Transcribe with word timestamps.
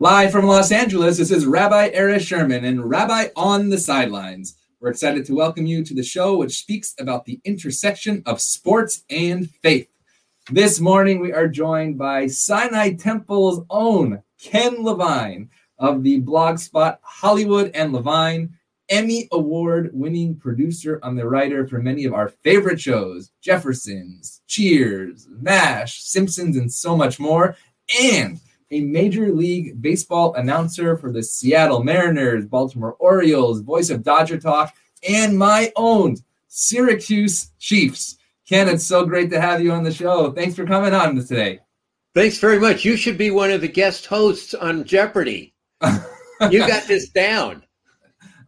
Live 0.00 0.30
from 0.30 0.46
Los 0.46 0.70
Angeles, 0.70 1.16
this 1.16 1.32
is 1.32 1.44
Rabbi 1.44 1.90
Erez 1.90 2.20
Sherman 2.20 2.64
and 2.64 2.88
Rabbi 2.88 3.30
on 3.34 3.68
the 3.68 3.78
Sidelines. 3.78 4.54
We're 4.78 4.90
excited 4.90 5.26
to 5.26 5.34
welcome 5.34 5.66
you 5.66 5.82
to 5.82 5.92
the 5.92 6.04
show, 6.04 6.36
which 6.36 6.56
speaks 6.56 6.94
about 7.00 7.24
the 7.24 7.40
intersection 7.44 8.22
of 8.24 8.40
sports 8.40 9.02
and 9.10 9.50
faith. 9.60 9.88
This 10.52 10.78
morning, 10.78 11.18
we 11.18 11.32
are 11.32 11.48
joined 11.48 11.98
by 11.98 12.28
Sinai 12.28 12.92
Temple's 12.92 13.64
own 13.70 14.22
Ken 14.40 14.84
Levine 14.84 15.50
of 15.80 16.04
the 16.04 16.20
blogspot 16.20 16.98
Hollywood 17.02 17.72
and 17.74 17.92
Levine, 17.92 18.54
Emmy 18.88 19.26
Award 19.32 19.90
winning 19.92 20.36
producer 20.36 21.00
and 21.02 21.18
the 21.18 21.28
writer 21.28 21.66
for 21.66 21.82
many 21.82 22.04
of 22.04 22.14
our 22.14 22.28
favorite 22.28 22.80
shows 22.80 23.32
Jeffersons, 23.42 24.42
Cheers, 24.46 25.26
MASH, 25.28 26.04
Simpsons, 26.04 26.56
and 26.56 26.72
so 26.72 26.96
much 26.96 27.18
more. 27.18 27.56
And 28.00 28.38
a 28.70 28.80
Major 28.80 29.32
League 29.32 29.80
Baseball 29.80 30.34
announcer 30.34 30.96
for 30.96 31.10
the 31.10 31.22
Seattle 31.22 31.82
Mariners, 31.82 32.46
Baltimore 32.46 32.96
Orioles, 32.98 33.60
voice 33.60 33.90
of 33.90 34.02
Dodger 34.02 34.38
Talk, 34.38 34.74
and 35.08 35.38
my 35.38 35.72
own 35.76 36.16
Syracuse 36.48 37.50
Chiefs. 37.58 38.18
Ken, 38.48 38.68
it's 38.68 38.86
so 38.86 39.04
great 39.04 39.30
to 39.30 39.40
have 39.40 39.62
you 39.62 39.72
on 39.72 39.84
the 39.84 39.92
show. 39.92 40.32
Thanks 40.32 40.56
for 40.56 40.66
coming 40.66 40.94
on 40.94 41.16
today. 41.16 41.60
Thanks 42.14 42.38
very 42.38 42.58
much. 42.58 42.84
You 42.84 42.96
should 42.96 43.18
be 43.18 43.30
one 43.30 43.50
of 43.50 43.60
the 43.60 43.68
guest 43.68 44.06
hosts 44.06 44.54
on 44.54 44.84
Jeopardy. 44.84 45.54
you 46.50 46.58
got 46.66 46.86
this 46.88 47.10
down. 47.10 47.62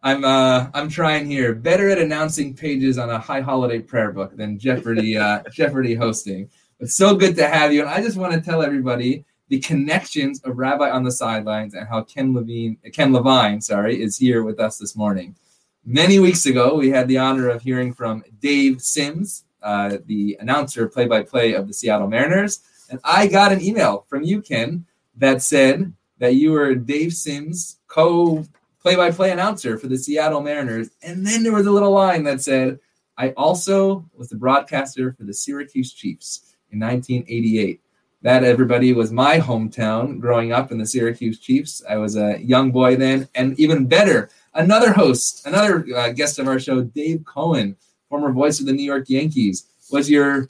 I'm 0.03 0.25
uh 0.25 0.67
I'm 0.73 0.89
trying 0.89 1.27
here. 1.27 1.53
Better 1.53 1.89
at 1.89 1.99
announcing 1.99 2.55
pages 2.55 2.97
on 2.97 3.11
a 3.11 3.19
high 3.19 3.41
holiday 3.41 3.79
prayer 3.79 4.11
book 4.11 4.35
than 4.35 4.57
Jeopardy 4.57 5.15
uh 5.15 5.43
Jeopardy 5.53 5.93
hosting. 5.93 6.49
It's 6.79 6.95
so 6.95 7.15
good 7.15 7.35
to 7.35 7.47
have 7.47 7.71
you. 7.71 7.81
And 7.81 7.89
I 7.89 8.01
just 8.01 8.17
want 8.17 8.33
to 8.33 8.41
tell 8.41 8.63
everybody 8.63 9.23
the 9.51 9.59
connections 9.59 10.39
of 10.43 10.57
Rabbi 10.57 10.89
on 10.89 11.03
the 11.03 11.11
sidelines 11.11 11.73
and 11.73 11.85
how 11.85 12.03
Ken 12.03 12.33
Levine, 12.33 12.77
Ken 12.93 13.11
Levine, 13.11 13.59
sorry, 13.59 14.01
is 14.01 14.17
here 14.17 14.43
with 14.43 14.61
us 14.61 14.77
this 14.77 14.95
morning. 14.95 15.35
Many 15.83 16.19
weeks 16.19 16.45
ago, 16.45 16.75
we 16.75 16.89
had 16.89 17.09
the 17.09 17.17
honor 17.17 17.49
of 17.49 17.61
hearing 17.61 17.93
from 17.93 18.23
Dave 18.39 18.81
Sims, 18.81 19.43
uh, 19.61 19.97
the 20.05 20.37
announcer, 20.39 20.87
play-by-play 20.87 21.51
of 21.51 21.67
the 21.67 21.73
Seattle 21.73 22.07
Mariners, 22.07 22.61
and 22.89 23.01
I 23.03 23.27
got 23.27 23.51
an 23.51 23.61
email 23.61 24.05
from 24.07 24.23
you, 24.23 24.41
Ken, 24.41 24.85
that 25.17 25.41
said 25.41 25.91
that 26.19 26.35
you 26.35 26.53
were 26.53 26.73
Dave 26.73 27.11
Sims, 27.11 27.77
co 27.89 28.45
play-by-play 28.81 29.31
announcer 29.31 29.77
for 29.77 29.87
the 29.87 29.97
Seattle 29.97 30.39
Mariners, 30.39 30.91
and 31.03 31.27
then 31.27 31.43
there 31.43 31.51
was 31.51 31.65
a 31.65 31.71
little 31.71 31.91
line 31.91 32.23
that 32.23 32.39
said, 32.39 32.79
"I 33.17 33.31
also 33.31 34.05
was 34.15 34.29
the 34.29 34.37
broadcaster 34.37 35.11
for 35.11 35.25
the 35.25 35.33
Syracuse 35.33 35.91
Chiefs 35.91 36.55
in 36.69 36.79
1988." 36.79 37.80
That, 38.23 38.43
everybody, 38.43 38.93
was 38.93 39.11
my 39.11 39.39
hometown 39.39 40.19
growing 40.19 40.51
up 40.51 40.71
in 40.71 40.77
the 40.77 40.85
Syracuse 40.85 41.39
Chiefs. 41.39 41.81
I 41.89 41.97
was 41.97 42.15
a 42.15 42.39
young 42.39 42.71
boy 42.71 42.95
then, 42.95 43.27
and 43.33 43.59
even 43.59 43.87
better, 43.87 44.29
another 44.53 44.93
host, 44.93 45.45
another 45.47 45.85
uh, 45.95 46.09
guest 46.09 46.37
of 46.37 46.47
our 46.47 46.59
show, 46.59 46.83
Dave 46.83 47.25
Cohen, 47.25 47.75
former 48.09 48.31
voice 48.31 48.59
of 48.59 48.67
the 48.67 48.73
New 48.73 48.83
York 48.83 49.09
Yankees, 49.09 49.67
was 49.91 50.09
your 50.09 50.49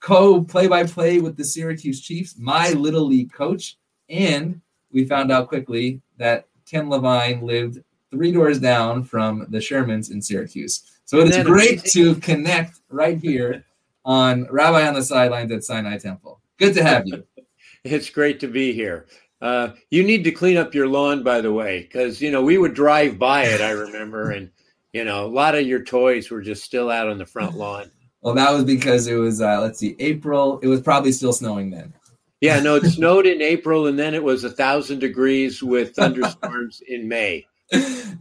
co 0.00 0.42
play 0.44 0.66
by 0.66 0.84
play 0.84 1.18
with 1.18 1.36
the 1.36 1.44
Syracuse 1.44 2.00
Chiefs, 2.00 2.36
my 2.38 2.70
little 2.70 3.06
league 3.06 3.32
coach. 3.32 3.78
And 4.10 4.60
we 4.92 5.04
found 5.04 5.32
out 5.32 5.48
quickly 5.48 6.02
that 6.18 6.46
Ken 6.66 6.90
Levine 6.90 7.40
lived 7.40 7.82
three 8.10 8.32
doors 8.32 8.58
down 8.58 9.04
from 9.04 9.46
the 9.50 9.58
Shermans 9.58 10.10
in 10.10 10.22
Syracuse. 10.22 10.82
So 11.04 11.20
it's 11.20 11.42
great 11.42 11.84
to 11.92 12.16
connect 12.16 12.80
right 12.90 13.18
here 13.18 13.64
on 14.04 14.46
Rabbi 14.50 14.86
on 14.86 14.94
the 14.94 15.02
Sidelines 15.02 15.52
at 15.52 15.64
Sinai 15.64 15.98
Temple. 15.98 16.40
Good 16.58 16.74
to 16.74 16.82
have 16.82 17.06
you. 17.06 17.24
it's 17.84 18.10
great 18.10 18.40
to 18.40 18.48
be 18.48 18.72
here. 18.72 19.06
Uh, 19.40 19.70
you 19.90 20.02
need 20.02 20.24
to 20.24 20.32
clean 20.32 20.56
up 20.56 20.74
your 20.74 20.88
lawn, 20.88 21.22
by 21.22 21.40
the 21.40 21.52
way, 21.52 21.82
because 21.82 22.20
you 22.20 22.30
know 22.30 22.42
we 22.42 22.58
would 22.58 22.74
drive 22.74 23.18
by 23.18 23.44
it. 23.44 23.60
I 23.60 23.70
remember, 23.70 24.32
and 24.32 24.50
you 24.92 25.04
know 25.04 25.24
a 25.24 25.28
lot 25.28 25.54
of 25.54 25.66
your 25.66 25.82
toys 25.82 26.30
were 26.30 26.42
just 26.42 26.64
still 26.64 26.90
out 26.90 27.08
on 27.08 27.18
the 27.18 27.26
front 27.26 27.56
lawn. 27.56 27.90
Well, 28.20 28.34
that 28.34 28.52
was 28.52 28.64
because 28.64 29.06
it 29.06 29.14
was 29.14 29.40
uh, 29.40 29.60
let's 29.60 29.78
see, 29.78 29.94
April. 30.00 30.58
It 30.60 30.66
was 30.66 30.80
probably 30.80 31.12
still 31.12 31.32
snowing 31.32 31.70
then. 31.70 31.94
Yeah, 32.40 32.60
no, 32.60 32.76
it 32.76 32.84
snowed 32.86 33.26
in 33.26 33.42
April, 33.42 33.86
and 33.86 33.98
then 33.98 34.14
it 34.14 34.22
was 34.22 34.44
a 34.44 34.50
thousand 34.50 35.00
degrees 35.00 35.62
with 35.62 35.94
thunderstorms 35.94 36.82
in 36.88 37.08
May. 37.08 37.46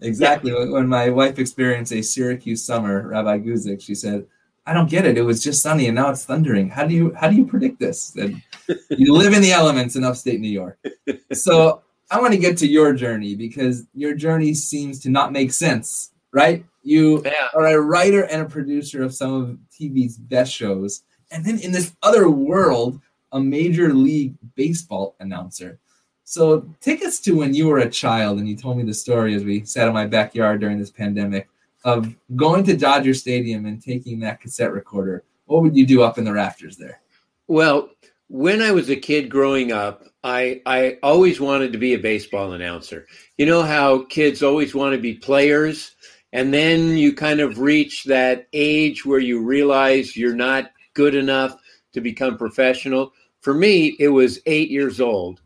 exactly. 0.02 0.54
When 0.54 0.88
my 0.88 1.10
wife 1.10 1.40
experienced 1.40 1.94
a 1.94 2.02
Syracuse 2.02 2.64
summer, 2.64 3.08
Rabbi 3.08 3.40
Guzik, 3.40 3.82
she 3.82 3.96
said, 3.96 4.26
I 4.68 4.74
don't 4.74 4.90
get 4.90 5.06
it. 5.06 5.18
It 5.18 5.22
was 5.22 5.42
just 5.42 5.64
sunny 5.64 5.88
and 5.88 5.96
now 5.96 6.10
it's 6.10 6.26
thundering. 6.26 6.70
How 6.70 6.86
do 6.86 6.94
you 6.94 7.14
how 7.16 7.30
do 7.30 7.38
you 7.38 7.46
predict 7.46 7.80
this? 7.80 8.14
And 8.16 8.42
you 8.90 9.14
live 9.14 9.34
in 9.34 9.42
the 9.42 9.54
elements 9.54 9.96
in 9.96 10.04
upstate 10.04 10.42
New 10.42 10.52
York. 10.52 10.78
So 11.34 11.84
I 12.10 12.20
want 12.22 12.34
to 12.34 12.40
get 12.40 12.58
to 12.60 12.68
your 12.68 12.94
journey 12.94 13.36
because 13.36 13.86
your 13.94 14.14
journey 14.14 14.54
seems 14.54 15.00
to 15.02 15.10
not 15.10 15.34
make 15.34 15.52
sense, 15.52 16.12
right? 16.32 16.66
You 16.84 17.22
yeah. 17.26 17.48
are 17.54 17.68
a 17.68 17.82
writer 17.82 18.24
and 18.24 18.42
a 18.42 18.46
producer 18.46 19.04
of 19.04 19.14
some 19.14 19.34
of 19.34 19.58
TV's 19.78 20.18
best 20.18 20.54
shows, 20.54 21.04
and 21.32 21.46
then 21.46 21.60
in 21.60 21.74
this 21.74 21.94
other 22.02 22.30
world, 22.30 23.00
a 23.34 23.40
major 23.40 23.94
league 23.94 24.36
baseball 24.56 25.16
announcer. 25.20 25.80
So 26.24 26.68
take 26.82 27.04
us 27.04 27.20
to 27.22 27.34
when 27.34 27.54
you 27.54 27.68
were 27.68 27.80
a 27.80 27.90
child 27.90 28.40
and 28.40 28.48
you 28.48 28.56
told 28.56 28.78
me 28.78 28.84
the 28.84 28.94
story 28.94 29.36
as 29.36 29.44
we 29.44 29.66
sat 29.66 29.88
in 29.88 29.94
my 29.94 30.06
backyard 30.06 30.60
during 30.62 30.80
this 30.80 30.92
pandemic 30.92 31.50
of 31.84 32.16
going 32.36 32.64
to 32.66 32.76
Dodger 32.76 33.14
Stadium 33.14 33.66
and 33.66 33.82
taking 33.82 34.20
that 34.20 34.42
cassette 34.42 34.74
recorder, 34.74 35.24
what 35.46 35.62
would 35.62 35.76
you 35.76 35.86
do 35.86 36.04
up 36.04 36.18
in 36.18 36.26
the 36.26 36.34
rafters 36.34 36.78
there? 36.78 37.02
Well, 37.48 37.90
when 38.28 38.62
I 38.62 38.72
was 38.72 38.90
a 38.90 38.96
kid 38.96 39.30
growing 39.30 39.72
up, 39.72 40.04
I 40.24 40.62
I 40.66 40.98
always 41.02 41.40
wanted 41.40 41.72
to 41.72 41.78
be 41.78 41.94
a 41.94 42.00
baseball 42.00 42.54
announcer. 42.54 43.08
You 43.38 43.46
know 43.46 43.64
how 43.64 44.04
kids 44.06 44.44
always 44.44 44.76
want 44.76 44.94
to 44.94 45.02
be 45.02 45.14
players 45.14 45.96
and 46.34 46.54
then 46.54 46.98
you 46.98 47.14
kind 47.14 47.40
of 47.40 47.60
reach 47.60 48.04
that 48.04 48.48
age 48.52 49.06
where 49.06 49.20
you 49.20 49.42
realize 49.42 50.18
you're 50.18 50.36
not 50.36 50.72
good 50.94 51.16
enough 51.16 51.58
to 51.94 52.02
become 52.02 52.38
professional. 52.38 53.14
For 53.42 53.54
me, 53.54 53.96
it 54.00 54.10
was 54.10 54.42
8 54.46 54.70
years 54.70 55.00
old. 55.00 55.42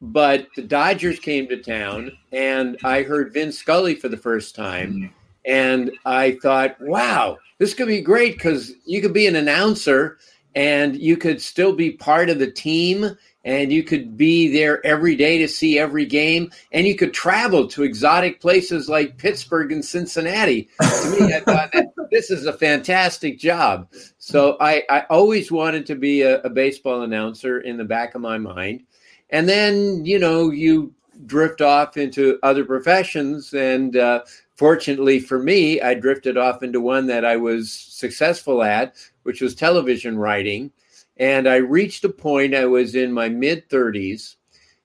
But 0.00 0.48
the 0.54 0.62
Dodgers 0.62 1.18
came 1.18 1.48
to 1.48 1.62
town 1.62 2.12
and 2.30 2.78
I 2.84 3.02
heard 3.02 3.32
Vin 3.32 3.50
Scully 3.50 3.94
for 3.94 4.08
the 4.08 4.16
first 4.16 4.54
time. 4.54 4.92
Mm-hmm. 4.92 5.06
And 5.46 5.92
I 6.04 6.38
thought, 6.42 6.80
wow, 6.80 7.38
this 7.58 7.74
could 7.74 7.88
be 7.88 8.00
great 8.00 8.34
because 8.34 8.72
you 8.86 9.00
could 9.00 9.12
be 9.12 9.26
an 9.26 9.36
announcer 9.36 10.18
and 10.54 10.96
you 10.96 11.16
could 11.16 11.42
still 11.42 11.74
be 11.74 11.92
part 11.92 12.30
of 12.30 12.38
the 12.38 12.50
team 12.50 13.16
and 13.44 13.72
you 13.72 13.82
could 13.82 14.16
be 14.16 14.50
there 14.50 14.84
every 14.86 15.16
day 15.16 15.36
to 15.38 15.48
see 15.48 15.78
every 15.78 16.06
game 16.06 16.50
and 16.72 16.86
you 16.86 16.96
could 16.96 17.12
travel 17.12 17.66
to 17.68 17.82
exotic 17.82 18.40
places 18.40 18.88
like 18.88 19.18
Pittsburgh 19.18 19.72
and 19.72 19.84
Cincinnati. 19.84 20.68
to 20.80 21.10
me, 21.10 21.34
I 21.34 21.40
thought 21.40 21.74
this 22.10 22.30
is 22.30 22.46
a 22.46 22.52
fantastic 22.52 23.38
job. 23.38 23.88
So 24.18 24.56
I, 24.60 24.84
I 24.88 25.00
always 25.10 25.52
wanted 25.52 25.84
to 25.86 25.94
be 25.94 26.22
a, 26.22 26.40
a 26.42 26.50
baseball 26.50 27.02
announcer 27.02 27.60
in 27.60 27.76
the 27.76 27.84
back 27.84 28.14
of 28.14 28.22
my 28.22 28.38
mind. 28.38 28.84
And 29.30 29.48
then, 29.48 30.04
you 30.06 30.18
know, 30.18 30.50
you 30.50 30.94
drift 31.26 31.60
off 31.60 31.96
into 31.96 32.38
other 32.42 32.64
professions 32.64 33.52
and 33.52 33.96
uh, 33.96 34.22
Fortunately 34.56 35.18
for 35.18 35.38
me, 35.38 35.80
I 35.80 35.94
drifted 35.94 36.36
off 36.36 36.62
into 36.62 36.80
one 36.80 37.06
that 37.08 37.24
I 37.24 37.36
was 37.36 37.72
successful 37.72 38.62
at, 38.62 38.94
which 39.24 39.40
was 39.40 39.54
television 39.54 40.16
writing. 40.16 40.70
And 41.16 41.48
I 41.48 41.56
reached 41.56 42.04
a 42.04 42.08
point, 42.08 42.54
I 42.54 42.66
was 42.66 42.94
in 42.94 43.12
my 43.12 43.28
mid 43.28 43.68
30s. 43.68 44.36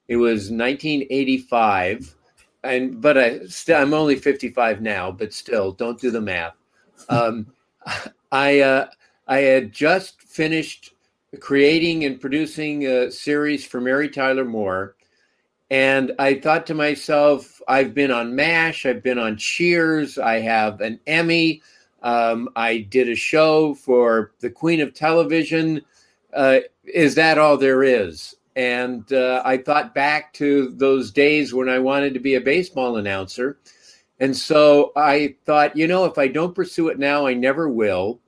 It 0.07 0.17
was 0.17 0.51
1985. 0.51 2.15
And 2.63 2.99
but 2.99 3.17
I 3.17 3.45
still 3.45 3.81
I'm 3.81 3.93
only 3.93 4.15
55 4.15 4.81
now, 4.81 5.11
but 5.11 5.33
still 5.33 5.71
don't 5.71 5.99
do 5.99 6.11
the 6.11 6.21
math. 6.21 6.55
Um, 7.07 7.47
I 8.31 8.59
uh, 8.59 8.87
I 9.27 9.37
had 9.37 9.71
just 9.71 10.21
finished 10.21 10.93
creating 11.39 12.05
and 12.05 12.19
producing 12.19 12.87
a 12.87 13.11
series 13.11 13.65
for 13.65 13.79
Mary 13.79 14.09
Tyler 14.09 14.45
Moore 14.45 14.95
and 15.69 16.11
I 16.17 16.39
thought 16.39 16.65
to 16.67 16.73
myself, 16.73 17.61
I've 17.67 17.93
been 17.93 18.11
on 18.11 18.35
MASH, 18.35 18.85
I've 18.85 19.03
been 19.03 19.19
on 19.19 19.37
Cheers, 19.37 20.17
I 20.17 20.39
have 20.39 20.81
an 20.81 20.99
Emmy. 21.05 21.61
Um, 22.01 22.49
I 22.55 22.79
did 22.89 23.09
a 23.09 23.15
show 23.15 23.75
for 23.75 24.31
the 24.39 24.49
Queen 24.49 24.81
of 24.81 24.93
Television. 24.93 25.81
Uh, 26.33 26.59
is 26.85 27.15
that 27.15 27.37
all 27.37 27.57
there 27.57 27.83
is? 27.83 28.35
And 28.55 29.11
uh, 29.13 29.41
I 29.45 29.57
thought 29.57 29.93
back 29.93 30.33
to 30.33 30.69
those 30.71 31.11
days 31.11 31.53
when 31.53 31.69
I 31.69 31.79
wanted 31.79 32.13
to 32.13 32.19
be 32.19 32.35
a 32.35 32.41
baseball 32.41 32.97
announcer. 32.97 33.59
And 34.19 34.35
so 34.35 34.91
I 34.95 35.35
thought, 35.45 35.77
you 35.77 35.87
know, 35.87 36.05
if 36.05 36.17
I 36.17 36.27
don't 36.27 36.55
pursue 36.55 36.89
it 36.89 36.99
now, 36.99 37.25
I 37.27 37.33
never 37.33 37.69
will. 37.69 38.19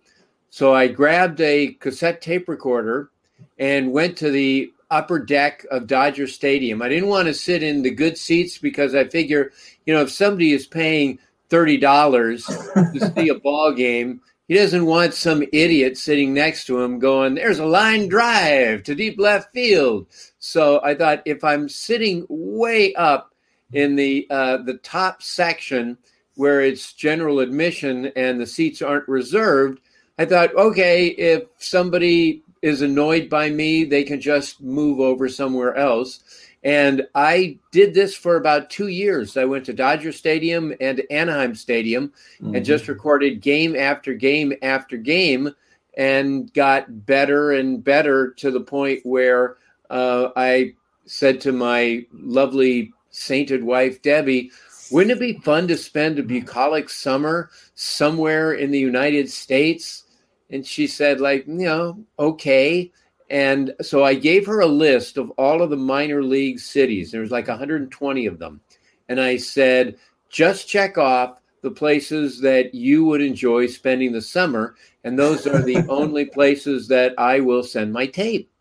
So 0.50 0.74
I 0.74 0.88
grabbed 0.88 1.42
a 1.42 1.74
cassette 1.80 2.22
tape 2.22 2.48
recorder 2.48 3.10
and 3.58 3.92
went 3.92 4.18
to 4.18 4.32
the 4.32 4.72
upper 4.92 5.18
deck 5.18 5.66
of 5.72 5.88
Dodger 5.88 6.28
Stadium. 6.28 6.82
I 6.82 6.90
didn't 6.90 7.10
want 7.10 7.28
to 7.28 7.34
sit 7.34 7.64
in 7.64 7.82
the 7.82 7.90
good 7.90 8.18
seats 8.18 8.58
because 8.58 8.94
I 8.94 9.06
figure, 9.06 9.52
you 9.86 9.94
know, 9.94 10.02
if 10.02 10.12
somebody 10.12 10.52
is 10.52 10.68
paying 10.68 11.18
thirty 11.50 11.78
dollars 11.78 12.46
to 12.46 13.14
see 13.16 13.30
a 13.30 13.40
ball 13.40 13.74
game, 13.74 14.22
he 14.48 14.56
doesn't 14.56 14.86
want 14.86 15.14
some 15.14 15.44
idiot 15.54 15.98
sitting 15.98 16.34
next 16.34 16.66
to 16.66 16.82
him 16.82 17.00
going, 17.00 17.36
"There's 17.36 17.60
a 17.60 17.66
line 17.66 18.08
drive 18.10 18.84
to 18.84 18.94
deep 18.94 19.18
left 19.18 19.54
field." 19.54 20.08
So 20.40 20.82
I 20.84 20.94
thought 20.94 21.24
if 21.26 21.44
I'm 21.44 21.70
sitting 21.70 22.26
way 22.30 22.94
up 22.94 23.34
in 23.74 23.96
the 23.96 24.28
uh, 24.30 24.58
the 24.58 24.76
top 24.76 25.24
section 25.24 25.98
where 26.36 26.62
it's 26.62 26.94
general 26.94 27.40
admission 27.40 28.08
and 28.16 28.40
the 28.40 28.48
seats 28.48 28.82
aren't 28.82 29.08
reserved, 29.08 29.80
I 30.18 30.26
thought, 30.26 30.56
okay, 30.56 31.08
if 31.08 31.44
somebody 31.58 32.44
is 32.62 32.82
annoyed 32.82 33.30
by 33.30 33.50
me, 33.50 33.84
they 33.84 34.04
can 34.04 34.22
just 34.22 34.62
move 34.62 35.00
over 35.00 35.28
somewhere 35.28 35.76
else. 35.76 36.24
And 36.64 37.08
I 37.16 37.58
did 37.72 37.94
this 37.94 38.16
for 38.16 38.36
about 38.36 38.70
two 38.70 38.88
years. 38.88 39.36
I 39.36 39.46
went 39.46 39.66
to 39.66 39.74
Dodger 39.74 40.12
Stadium 40.12 40.74
and 40.80 41.02
Anaheim 41.10 41.56
Stadium 41.56 42.14
mm-hmm. 42.40 42.56
and 42.56 42.66
just 42.66 42.88
recorded 42.88 43.42
game 43.42 43.76
after 43.76 44.14
game 44.14 44.54
after 44.62 44.98
game 44.98 45.56
and 45.98 46.54
got 46.54 47.06
better 47.06 47.52
and 47.52 47.84
better 47.84 48.32
to 48.32 48.52
the 48.52 48.62
point 48.62 49.00
where 49.04 49.58
uh, 49.90 50.30
I 50.36 50.76
said 51.06 51.42
to 51.42 51.52
my 51.52 52.06
lovely 52.14 52.94
sainted 53.10 53.64
wife, 53.64 54.02
Debbie, 54.02 54.52
wouldn't 54.92 55.12
it 55.12 55.20
be 55.20 55.40
fun 55.40 55.68
to 55.68 55.78
spend 55.78 56.20
a 56.20 56.24
bucolic 56.24 56.90
summer 56.90 57.50
somewhere 57.76 58.54
in 58.54 58.72
the 58.72 58.80
United 58.80 59.30
States? 59.30 60.04
And 60.52 60.66
she 60.66 60.86
said, 60.86 61.22
like, 61.22 61.48
you 61.48 61.54
know, 61.54 62.04
okay. 62.20 62.92
And 63.30 63.74
so 63.82 64.04
I 64.04 64.14
gave 64.14 64.46
her 64.46 64.60
a 64.60 64.68
list 64.68 65.18
of 65.18 65.32
all 65.32 65.62
of 65.62 65.70
the 65.70 65.78
minor 65.78 66.22
league 66.22 66.60
cities. 66.60 67.12
There 67.12 67.22
was 67.22 67.32
like 67.32 67.48
120 67.48 68.26
of 68.26 68.40
them. 68.40 68.60
And 69.08 69.20
I 69.20 69.38
said, 69.38 69.96
just 70.30 70.68
check 70.68 70.98
off 70.98 71.40
the 71.62 71.72
places 71.72 72.42
that 72.42 72.74
you 72.74 73.06
would 73.06 73.22
enjoy 73.22 73.68
spending 73.68 74.12
the 74.12 74.22
summer. 74.22 74.76
And 75.04 75.18
those 75.18 75.48
are 75.48 75.62
the 75.62 75.86
only 75.90 76.26
places 76.26 76.88
that 76.90 77.14
I 77.18 77.40
will 77.40 77.64
send 77.64 77.94
my 77.94 78.06
tape. 78.06 78.52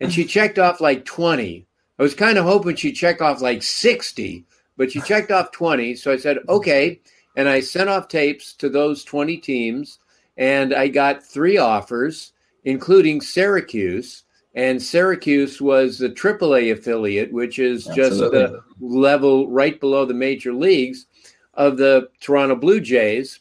And 0.00 0.12
she 0.12 0.24
checked 0.24 0.58
off 0.58 0.80
like 0.80 1.04
20. 1.04 1.66
I 1.98 2.02
was 2.02 2.14
kind 2.14 2.38
of 2.38 2.44
hoping 2.44 2.76
she'd 2.76 2.92
check 2.92 3.20
off 3.20 3.42
like 3.42 3.62
60, 3.62 4.44
but 4.76 4.90
she 4.90 5.00
checked 5.02 5.30
off 5.30 5.52
20. 5.52 5.94
So 5.96 6.12
I 6.12 6.16
said, 6.16 6.38
okay. 6.48 7.00
And 7.36 7.48
I 7.48 7.60
sent 7.60 7.88
off 7.88 8.08
tapes 8.08 8.54
to 8.54 8.68
those 8.68 9.04
20 9.04 9.36
teams. 9.38 9.98
And 10.40 10.74
I 10.74 10.88
got 10.88 11.22
three 11.22 11.58
offers 11.58 12.32
including 12.64 13.20
Syracuse. 13.20 14.24
And 14.54 14.82
Syracuse 14.82 15.60
was 15.60 15.98
the 15.98 16.08
AAA 16.08 16.72
affiliate, 16.72 17.32
which 17.32 17.58
is 17.58 17.86
Absolutely. 17.86 18.40
just 18.40 18.52
the 18.52 18.62
level 18.80 19.48
right 19.48 19.78
below 19.78 20.04
the 20.04 20.14
major 20.14 20.52
leagues 20.52 21.06
of 21.54 21.76
the 21.76 22.08
Toronto 22.20 22.56
Blue 22.56 22.80
Jays. 22.80 23.40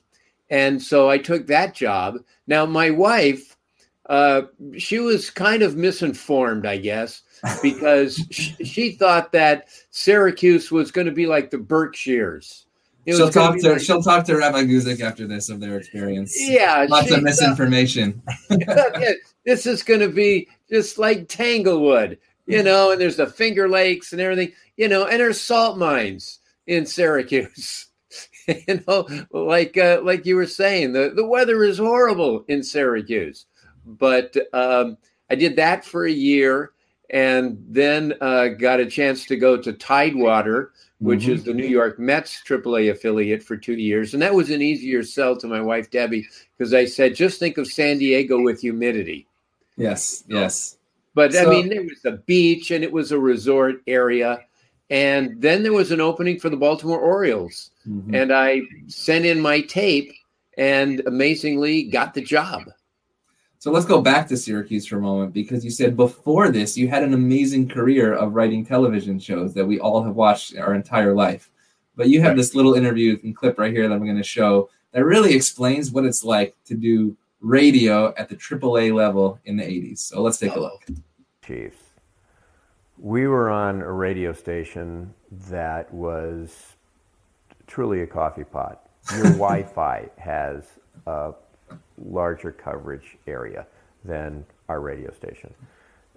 And 0.52 0.82
so 0.82 1.10
I 1.10 1.18
took 1.18 1.48
that 1.48 1.74
job. 1.74 2.18
Now, 2.48 2.66
my 2.66 2.92
wife, 2.92 3.58
uh, 4.08 4.44
she 4.78 5.00
was 5.00 5.30
kind 5.30 5.64
of 5.64 5.76
misinformed, 5.76 6.66
I 6.66 6.78
guess, 6.78 7.24
because 7.62 8.24
she, 8.32 8.54
she 8.64 8.92
thought 8.92 9.32
that 9.32 9.68
Syracuse 9.90 10.72
was 10.72 10.92
going 10.92 11.08
to 11.08 11.14
be 11.14 11.26
like 11.26 11.50
the 11.50 11.58
Berkshires 11.58 12.66
she'll 13.18 13.30
talk 13.30 13.58
to 13.60 13.74
like, 13.74 13.82
she'll 13.82 14.02
talk 14.02 14.26
to 14.26 14.38
Rabbi 14.38 14.64
Guzik 14.64 15.02
after 15.02 15.28
this 15.28 15.50
of 15.50 15.60
their 15.60 15.78
experience. 15.78 16.36
Yeah, 16.38 16.86
lots 16.90 17.12
of 17.12 17.24
misinformation. 17.24 18.22
this 19.46 19.66
is 19.66 19.84
going 19.84 20.00
to 20.02 20.10
be 20.10 20.48
just 20.70 20.98
like 20.98 21.28
Tanglewood, 21.28 22.18
you 22.46 22.64
know, 22.64 22.92
and 22.92 23.00
there's 23.00 23.18
the 23.18 23.28
Finger 23.28 23.70
Lakes 23.70 24.12
and 24.12 24.22
everything, 24.22 24.54
you 24.78 24.88
know, 24.88 25.06
and 25.06 25.20
there's 25.20 25.40
salt 25.40 25.78
mines 25.78 26.40
in 26.68 26.86
Syracuse. 26.86 27.88
you 28.48 28.82
know, 28.88 29.08
like 29.32 29.78
uh, 29.78 30.02
like 30.04 30.26
you 30.26 30.36
were 30.36 30.48
saying, 30.48 30.94
the 30.94 31.12
the 31.16 31.26
weather 31.26 31.64
is 31.64 31.78
horrible 31.78 32.44
in 32.48 32.64
Syracuse, 32.64 33.46
but 33.86 34.36
um, 34.54 34.98
I 35.30 35.36
did 35.36 35.56
that 35.58 35.86
for 35.86 36.06
a 36.06 36.12
year, 36.12 36.72
and 37.12 37.64
then 37.68 38.14
uh, 38.22 38.50
got 38.50 38.80
a 38.80 38.86
chance 38.90 39.26
to 39.26 39.36
go 39.36 39.58
to 39.58 39.74
Tidewater 39.74 40.74
which 41.00 41.22
mm-hmm. 41.22 41.32
is 41.32 41.44
the 41.44 41.54
New 41.54 41.68
York 41.68 41.98
Mets 41.98 42.42
AAA 42.46 42.92
affiliate 42.92 43.42
for 43.42 43.56
two 43.56 43.74
years. 43.74 44.14
And 44.14 44.22
that 44.22 44.34
was 44.34 44.50
an 44.50 44.62
easier 44.62 45.04
sell 45.04 45.38
to 45.38 45.48
my 45.48 45.62
wife, 45.62 45.90
Debbie, 45.90 46.28
because 46.58 46.74
I 46.74 46.86
said, 46.86 47.16
just 47.16 47.40
think 47.40 47.58
of 47.58 47.68
San 47.68 48.00
Diego 48.00 48.42
with 48.42 48.62
humidity. 48.62 49.26
Yes, 49.78 50.24
yes. 50.28 50.78
But 51.16 51.34
so, 51.34 51.48
I 51.48 51.50
mean, 51.50 51.70
there 51.70 51.84
was 51.84 52.02
the 52.04 52.22
beach 52.26 52.72
and 52.72 52.84
it 52.84 52.92
was 52.92 53.12
a 53.12 53.20
resort 53.20 53.82
area. 53.88 54.42
And 54.90 55.42
then 55.42 55.64
there 55.64 55.74
was 55.74 55.92
an 55.92 56.02
opening 56.02 56.40
for 56.40 56.50
the 56.50 56.58
Baltimore 56.58 57.00
Orioles. 57.00 57.72
Mm-hmm. 57.88 58.16
And 58.16 58.34
I 58.34 58.62
sent 58.88 59.26
in 59.26 59.40
my 59.40 59.62
tape 59.62 60.12
and 60.58 61.02
amazingly 61.06 61.84
got 61.84 62.14
the 62.14 62.22
job. 62.22 62.64
So 63.62 63.72
let's 63.72 63.86
go 63.86 64.00
back 64.02 64.26
to 64.30 64.38
Syracuse 64.38 64.88
for 64.88 64.98
a 64.98 65.02
moment 65.02 65.34
because 65.34 65.66
you 65.66 65.70
said 65.70 65.98
before 65.98 66.48
this 66.48 66.78
you 66.78 66.88
had 66.88 67.04
an 67.04 67.14
amazing 67.14 67.68
career 67.68 68.14
of 68.14 68.34
writing 68.34 68.66
television 68.66 69.20
shows 69.20 69.54
that 69.54 69.66
we 69.66 69.82
all 69.82 70.02
have 70.02 70.16
watched 70.16 70.58
our 70.58 70.74
entire 70.74 71.14
life. 71.14 71.52
But 71.98 72.08
you 72.08 72.22
have 72.22 72.38
this 72.38 72.56
little 72.56 72.76
interview 72.76 73.20
and 73.22 73.36
clip 73.36 73.60
right 73.60 73.74
here 73.74 73.90
that 73.90 73.94
I'm 73.94 74.06
going 74.06 74.16
to 74.16 74.24
show 74.24 74.70
that 74.94 75.04
really 75.04 75.34
explains 75.34 75.92
what 75.92 76.06
it's 76.06 76.24
like 76.24 76.56
to 76.68 76.74
do 76.74 77.18
radio 77.42 78.14
at 78.16 78.30
the 78.30 78.38
AAA 78.38 78.94
level 78.96 79.42
in 79.44 79.58
the 79.58 79.64
80s. 79.64 80.00
So 80.00 80.22
let's 80.22 80.38
take 80.38 80.56
a 80.56 80.60
look. 80.60 80.86
Chiefs. 81.46 81.84
We 82.98 83.28
were 83.28 83.50
on 83.50 83.82
a 83.82 83.92
radio 83.92 84.32
station 84.32 85.14
that 85.50 85.94
was 85.94 86.76
truly 87.68 88.04
a 88.04 88.08
coffee 88.08 88.46
pot. 88.46 88.90
Your 89.14 89.24
Wi 89.32 89.64
Fi 89.64 90.08
has 90.18 90.64
a 91.06 91.34
larger 91.98 92.52
coverage 92.52 93.18
area 93.28 93.66
than 94.04 94.46
our 94.68 94.82
radio 94.82 95.12
station. 95.12 95.54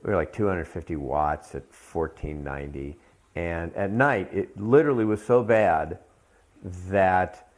We 0.03 0.11
were 0.11 0.17
like 0.17 0.33
250 0.33 0.97
watts 0.97 1.55
at 1.55 1.63
1490. 1.63 2.97
And 3.35 3.75
at 3.75 3.91
night, 3.91 4.29
it 4.33 4.61
literally 4.61 5.05
was 5.05 5.25
so 5.25 5.43
bad 5.43 5.99
that 6.89 7.49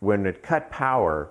when 0.00 0.26
it 0.26 0.42
cut 0.42 0.70
power, 0.70 1.30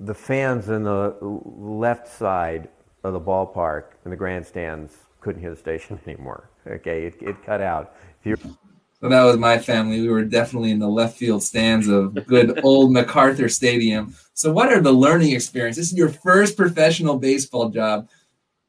the 0.00 0.14
fans 0.14 0.68
in 0.68 0.82
the 0.84 1.16
left 1.20 2.08
side 2.08 2.68
of 3.02 3.12
the 3.12 3.20
ballpark 3.20 3.84
and 4.04 4.12
the 4.12 4.16
grandstands 4.16 4.94
couldn't 5.20 5.40
hear 5.40 5.50
the 5.50 5.56
station 5.56 5.98
anymore. 6.06 6.48
Okay, 6.66 7.06
it, 7.06 7.16
it 7.20 7.44
cut 7.44 7.60
out. 7.60 7.94
If 8.20 8.26
you 8.26 8.56
so 9.04 9.10
that 9.10 9.24
was 9.24 9.36
my 9.36 9.58
family. 9.58 10.00
We 10.00 10.08
were 10.08 10.24
definitely 10.24 10.70
in 10.70 10.78
the 10.78 10.88
left 10.88 11.18
field 11.18 11.42
stands 11.42 11.88
of 11.88 12.14
good 12.26 12.60
old 12.64 12.90
MacArthur 12.90 13.50
Stadium. 13.50 14.14
So, 14.32 14.50
what 14.50 14.72
are 14.72 14.80
the 14.80 14.92
learning 14.92 15.32
experience? 15.32 15.76
This 15.76 15.92
is 15.92 15.98
your 15.98 16.08
first 16.08 16.56
professional 16.56 17.18
baseball 17.18 17.68
job. 17.68 18.08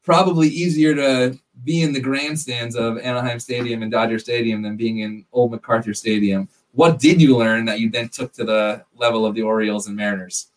Probably 0.04 0.50
easier 0.50 0.94
to 0.94 1.40
be 1.64 1.84
in 1.84 1.94
the 1.94 2.02
grandstands 2.02 2.76
of 2.76 2.98
Anaheim 2.98 3.40
Stadium 3.40 3.82
and 3.82 3.90
Dodger 3.90 4.20
Stadium 4.20 4.62
than 4.62 4.76
being 4.76 5.00
in 5.00 5.26
old 5.32 5.52
MacArthur 5.52 5.94
Stadium. 5.94 6.50
What 6.74 7.00
did 7.00 7.22
you 7.22 7.38
learn 7.38 7.64
that 7.68 7.80
you 7.80 7.90
then 7.90 8.10
took 8.10 8.34
to 8.34 8.44
the 8.44 8.84
level 8.94 9.26
of 9.26 9.36
the 9.36 9.42
Orioles 9.42 9.88
and 9.88 9.96
Mariners? 9.96 10.48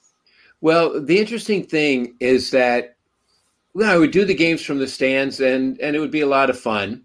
Well, 0.61 1.01
the 1.01 1.21
interesting 1.21 1.63
thing 1.65 2.17
is 2.19 2.51
that 2.51 2.97
well, 3.75 3.95
I 3.95 3.97
would 3.97 4.11
do 4.11 4.25
the 4.25 4.35
games 4.35 4.61
from 4.61 4.81
the 4.81 4.89
stands 4.89 5.39
and 5.39 5.79
and 5.79 5.95
it 5.95 6.01
would 6.01 6.11
be 6.11 6.23
a 6.23 6.27
lot 6.27 6.51
of 6.51 6.59
fun. 6.59 7.05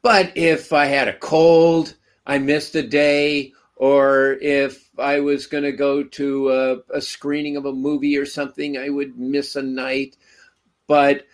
But 0.00 0.34
if 0.34 0.72
I 0.72 0.86
had 0.86 1.08
a 1.08 1.18
cold, 1.18 1.94
I 2.26 2.38
missed 2.38 2.74
a 2.74 2.82
day, 2.82 3.52
or 3.76 4.38
if 4.40 4.90
I 4.98 5.20
was 5.20 5.46
going 5.46 5.64
to 5.64 5.72
go 5.72 6.02
to 6.02 6.50
a, 6.50 6.96
a, 6.96 7.00
screening 7.00 7.56
of 7.56 7.66
a 7.66 7.72
movie 7.72 8.16
or 8.16 8.26
something, 8.26 8.76
I 8.76 8.88
would 8.88 9.18
miss 9.18 9.54
a 9.54 9.62
night. 9.62 10.16
But 10.86 11.26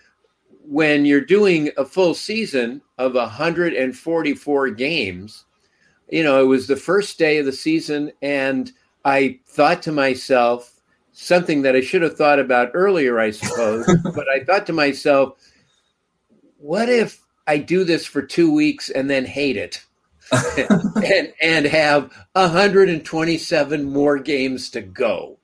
when 0.65 1.05
you're 1.05 1.21
doing 1.21 1.71
a 1.77 1.85
full 1.85 2.15
season 2.15 2.83
of 2.99 3.15
144 3.15 4.71
games, 4.71 5.45
you 6.11 6.23
know, 6.23 6.43
it 6.43 6.47
was 6.47 6.67
the 6.67 6.77
first 6.77 7.19
day 7.19 7.39
of 7.39 7.47
the 7.47 7.53
season, 7.53 8.13
and 8.21 8.71
I 9.05 9.41
thought 9.47 9.83
to 9.83 9.93
myself 9.93 10.81
something 11.13 11.63
that 11.63 11.77
I 11.77 11.81
should 11.81 12.03
have 12.03 12.17
thought 12.17 12.39
about 12.39 12.71
earlier, 12.75 13.19
I 13.19 13.31
suppose, 13.31 13.87
but 14.15 14.27
I 14.29 14.45
thought 14.45 14.67
to 14.67 14.73
myself, 14.73 15.39
what 16.59 16.89
if 16.89 17.25
I 17.47 17.59
do 17.59 17.85
this 17.85 18.07
for 18.07 18.23
two 18.23 18.53
weeks 18.53 18.91
and 18.91 19.09
then 19.09 19.25
hate 19.25 19.57
it? 19.57 19.85
and 20.57 21.33
and 21.41 21.67
have 21.67 22.13
127 22.33 23.85
more 23.85 24.19
games 24.19 24.71
to 24.71 24.81
go. 24.81 25.39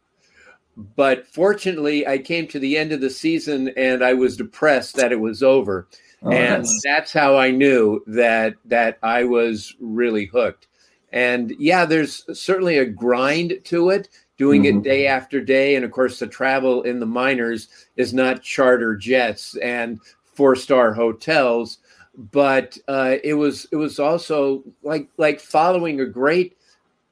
But 0.97 1.27
fortunately, 1.27 2.07
I 2.07 2.19
came 2.19 2.47
to 2.49 2.59
the 2.59 2.79
end 2.79 2.93
of 2.93 3.01
the 3.01 3.11
season 3.11 3.71
and 3.77 4.03
I 4.03 4.15
was 4.15 4.37
depressed 4.37 4.97
that 4.97 5.13
it 5.13 5.21
was 5.21 5.43
over. 5.43 5.89
Oh, 6.23 6.31
and 6.31 6.65
that's... 6.65 6.81
that's 6.85 7.13
how 7.13 7.37
I 7.37 7.51
knew 7.51 8.03
that 8.07 8.55
that 8.67 8.99
I 9.03 9.25
was 9.25 9.75
really 9.81 10.27
hooked. 10.27 10.69
And 11.13 11.55
yeah, 11.59 11.85
there's 11.85 12.25
certainly 12.39 12.79
a 12.79 12.85
grind 12.85 13.61
to 13.65 13.91
it, 13.91 14.09
doing 14.37 14.65
mm-hmm. 14.65 14.79
it 14.79 14.85
day 14.85 15.07
after 15.07 15.41
day. 15.41 15.75
And 15.75 15.85
of 15.85 15.91
course, 15.91 16.19
the 16.19 16.27
travel 16.27 16.83
in 16.83 17.01
the 17.01 17.07
minors 17.07 17.69
is 17.97 18.15
not 18.15 18.43
charter 18.43 18.95
jets 18.95 19.57
and 19.57 20.01
four 20.35 20.55
star 20.55 20.93
hotels 20.95 21.79
but 22.19 22.77
uh, 22.89 23.17
it 23.25 23.35
was 23.35 23.67
it 23.73 23.77
was 23.77 23.99
also 23.99 24.63
like 24.83 25.09
like 25.17 25.41
following 25.41 26.01
a 26.01 26.07
great 26.07 26.57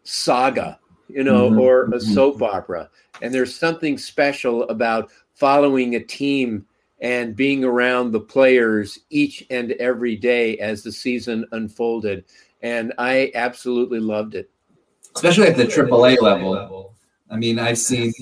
saga 0.03 0.79
you 1.09 1.23
know, 1.23 1.51
Mhm, 1.51 1.61
or 1.61 1.85
a 1.85 1.89
mhm. 1.99 2.15
soap 2.15 2.43
opera. 2.43 2.91
And 3.23 3.33
there's 3.33 3.55
something 3.55 3.97
special 3.97 4.65
about 4.65 5.11
following 5.35 5.95
a 5.95 6.01
team 6.01 6.67
and 7.01 7.37
being 7.37 7.63
around 7.63 8.11
the 8.13 8.21
players 8.21 8.99
each 9.11 9.45
and 9.51 9.73
every 9.73 10.17
day 10.17 10.59
as 10.59 10.83
the 10.83 10.91
season 10.93 11.47
unfolded. 11.53 12.25
And 12.63 12.93
I 12.99 13.31
absolutely 13.35 14.01
loved 14.01 14.35
it. 14.35 14.51
especially 15.15 15.47
at 15.47 15.57
the 15.57 15.65
AAA 15.67 16.21
level. 16.21 16.93
I 17.31 17.37
mean, 17.37 17.59
I've 17.59 17.79
seen. 17.79 18.13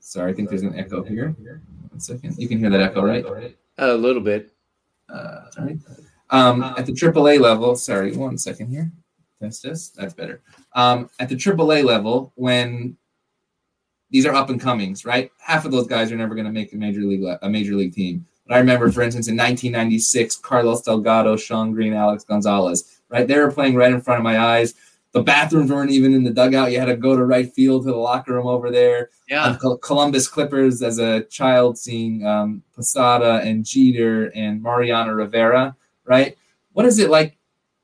Sorry, 0.00 0.32
I 0.32 0.34
think 0.34 0.48
there's 0.48 0.62
an 0.62 0.74
echo 0.78 1.02
here. 1.02 1.36
One 1.90 2.00
second. 2.00 2.36
You 2.38 2.48
can 2.48 2.58
hear 2.58 2.70
that 2.70 2.80
echo, 2.80 3.04
right? 3.04 3.24
A 3.78 3.94
little 3.94 4.22
bit. 4.22 4.52
Uh, 5.08 5.50
sorry. 5.50 5.78
Um, 6.32 6.62
at 6.62 6.86
the 6.86 6.92
AAA 6.92 7.38
level, 7.40 7.76
sorry, 7.76 8.16
one 8.16 8.38
second 8.38 8.68
here. 8.68 8.90
Test 9.40 9.62
this. 9.62 9.88
That's 9.90 10.14
better. 10.14 10.40
Um, 10.74 11.10
at 11.20 11.28
the 11.28 11.36
AAA 11.36 11.84
level, 11.84 12.32
when 12.36 12.96
these 14.10 14.26
are 14.26 14.34
up 14.34 14.50
and 14.50 14.60
comings, 14.60 15.04
right? 15.04 15.30
Half 15.38 15.64
of 15.64 15.72
those 15.72 15.86
guys 15.86 16.12
are 16.12 16.16
never 16.16 16.34
going 16.34 16.46
to 16.46 16.52
make 16.52 16.72
a 16.72 16.76
major 16.76 17.00
league 17.00 17.22
le- 17.22 17.38
a 17.42 17.48
major 17.48 17.74
league 17.74 17.94
team. 17.94 18.26
But 18.46 18.54
I 18.54 18.58
remember, 18.58 18.90
for 18.90 19.02
instance, 19.02 19.28
in 19.28 19.36
1996, 19.36 20.36
Carlos 20.36 20.82
Delgado, 20.82 21.36
Shawn 21.36 21.72
Green, 21.72 21.94
Alex 21.94 22.24
Gonzalez, 22.24 23.00
right? 23.08 23.26
They 23.26 23.38
were 23.38 23.50
playing 23.50 23.74
right 23.74 23.92
in 23.92 24.00
front 24.00 24.18
of 24.18 24.24
my 24.24 24.38
eyes. 24.38 24.74
The 25.12 25.22
bathrooms 25.22 25.70
weren't 25.70 25.90
even 25.90 26.14
in 26.14 26.24
the 26.24 26.30
dugout. 26.30 26.72
You 26.72 26.78
had 26.78 26.86
to 26.86 26.96
go 26.96 27.16
to 27.16 27.24
right 27.24 27.52
field 27.52 27.84
to 27.84 27.90
the 27.90 27.96
locker 27.96 28.34
room 28.34 28.46
over 28.46 28.70
there. 28.70 29.10
Yeah. 29.28 29.56
Col- 29.60 29.78
Columbus 29.78 30.26
Clippers 30.28 30.82
as 30.82 30.98
a 30.98 31.22
child 31.24 31.78
seeing 31.78 32.26
um, 32.26 32.62
Posada 32.74 33.40
and 33.44 33.64
Jeter 33.64 34.32
and 34.34 34.62
Mariano 34.62 35.12
Rivera, 35.12 35.76
right? 36.04 36.36
What 36.72 36.86
is 36.86 36.98
it 36.98 37.10
like 37.10 37.38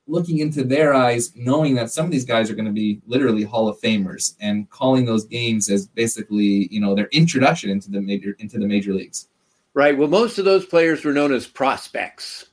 looking 0.09 0.39
into 0.39 0.65
their 0.65 0.95
eyes, 0.95 1.33
knowing 1.37 1.75
that 1.75 1.91
some 1.91 2.07
of 2.07 2.11
these 2.11 2.25
guys 2.25 2.51
are 2.51 2.55
going 2.55 2.65
to 2.67 2.73
be 2.73 3.01
literally 3.07 3.45
Hall 3.45 3.69
of 3.69 3.81
Famers 3.81 4.35
and 4.41 4.69
calling 4.71 5.05
those 5.05 5.27
games 5.27 5.69
as 5.69 5.87
basically, 5.87 6.69
you 6.73 6.81
know, 6.81 6.95
their 6.95 7.09
introduction 7.13 7.71
into 7.71 7.91
the 7.91 8.01
major 8.01 8.35
into 8.39 8.59
the 8.59 8.67
major 8.67 8.93
leagues? 8.95 9.29
Right. 9.75 9.97
Well, 9.97 10.09
most 10.09 10.39
of 10.39 10.45
those 10.45 10.67
players 10.67 11.05
were 11.05 11.13
known 11.13 11.33
as 11.33 11.47
prospects. 11.47 12.47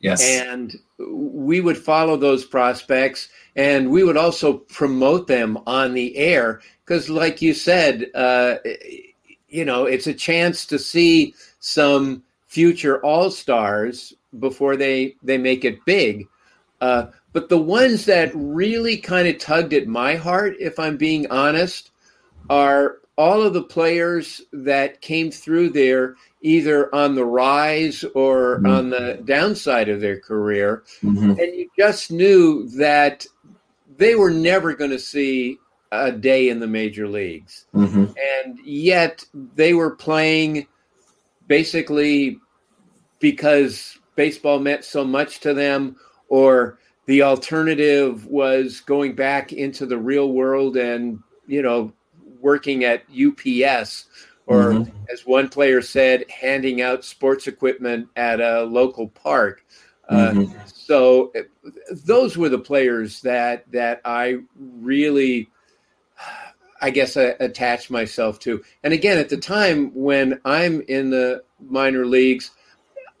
Yes. 0.00 0.22
And 0.22 0.78
we 0.98 1.60
would 1.60 1.76
follow 1.76 2.16
those 2.16 2.44
prospects 2.44 3.28
and 3.56 3.90
we 3.90 4.02
would 4.02 4.16
also 4.16 4.54
promote 4.54 5.26
them 5.26 5.58
on 5.66 5.92
the 5.92 6.16
air 6.16 6.62
because, 6.84 7.10
like 7.10 7.42
you 7.42 7.52
said, 7.52 8.06
uh, 8.14 8.56
you 9.48 9.64
know, 9.64 9.84
it's 9.84 10.06
a 10.06 10.14
chance 10.14 10.64
to 10.66 10.78
see 10.78 11.34
some 11.58 12.22
future 12.46 13.04
all 13.04 13.30
stars 13.30 14.14
before 14.38 14.76
they, 14.76 15.16
they 15.22 15.38
make 15.38 15.64
it 15.64 15.84
big. 15.84 16.28
Uh, 16.80 17.06
but 17.32 17.48
the 17.48 17.58
ones 17.58 18.06
that 18.06 18.30
really 18.34 18.96
kind 18.96 19.28
of 19.28 19.38
tugged 19.38 19.74
at 19.74 19.86
my 19.86 20.16
heart, 20.16 20.56
if 20.58 20.78
I'm 20.78 20.96
being 20.96 21.30
honest, 21.30 21.90
are 22.48 22.96
all 23.16 23.42
of 23.42 23.52
the 23.52 23.62
players 23.62 24.40
that 24.52 25.02
came 25.02 25.30
through 25.30 25.70
there 25.70 26.16
either 26.40 26.92
on 26.94 27.14
the 27.14 27.24
rise 27.24 28.02
or 28.14 28.60
Mhm. 28.60 28.68
on 28.70 28.90
the 28.90 29.20
downside 29.24 29.90
of 29.90 30.00
their 30.00 30.18
career. 30.18 30.82
Mhm. 31.02 31.38
And 31.38 31.54
you 31.54 31.68
just 31.78 32.10
knew 32.10 32.66
that 32.78 33.26
they 33.98 34.14
were 34.14 34.30
never 34.30 34.72
going 34.72 34.90
to 34.90 34.98
see 34.98 35.58
a 35.92 36.10
day 36.10 36.48
in 36.48 36.60
the 36.60 36.66
major 36.66 37.06
leagues. 37.06 37.66
Mhm. 37.74 38.14
And 38.16 38.58
yet 38.64 39.24
they 39.54 39.74
were 39.74 39.90
playing 39.90 40.66
basically 41.46 42.40
because 43.18 43.98
baseball 44.20 44.58
meant 44.58 44.84
so 44.84 45.02
much 45.02 45.40
to 45.40 45.54
them, 45.54 45.96
or 46.28 46.78
the 47.06 47.22
alternative 47.22 48.26
was 48.26 48.80
going 48.80 49.14
back 49.14 49.50
into 49.50 49.86
the 49.86 49.96
real 49.96 50.32
world 50.32 50.76
and, 50.76 51.18
you 51.46 51.62
know, 51.62 51.90
working 52.38 52.84
at 52.84 53.02
UPS 53.08 54.04
or 54.44 54.74
Mhm. 54.74 54.92
as 55.10 55.24
one 55.24 55.48
player 55.48 55.80
said, 55.80 56.30
handing 56.30 56.82
out 56.82 57.02
sports 57.02 57.46
equipment 57.46 58.08
at 58.14 58.42
a 58.42 58.62
local 58.64 59.08
park. 59.08 59.64
Uh, 60.06 60.34
Mhm. 60.34 60.50
so 60.66 61.32
uh, 61.34 61.70
those 62.04 62.36
were 62.36 62.50
the 62.50 62.58
players 62.58 63.22
that 63.22 63.64
that 63.72 64.02
I 64.04 64.40
really, 64.58 65.48
I 66.82 66.90
guess, 66.90 67.16
I 67.16 67.36
attached 67.40 67.90
myself 67.90 68.38
to. 68.40 68.62
And 68.84 68.92
again, 68.92 69.16
at 69.16 69.30
the 69.30 69.38
time 69.38 69.94
when 69.94 70.40
I'm 70.44 70.82
in 70.88 71.08
the 71.08 71.42
minor 71.58 72.04
leagues, 72.04 72.50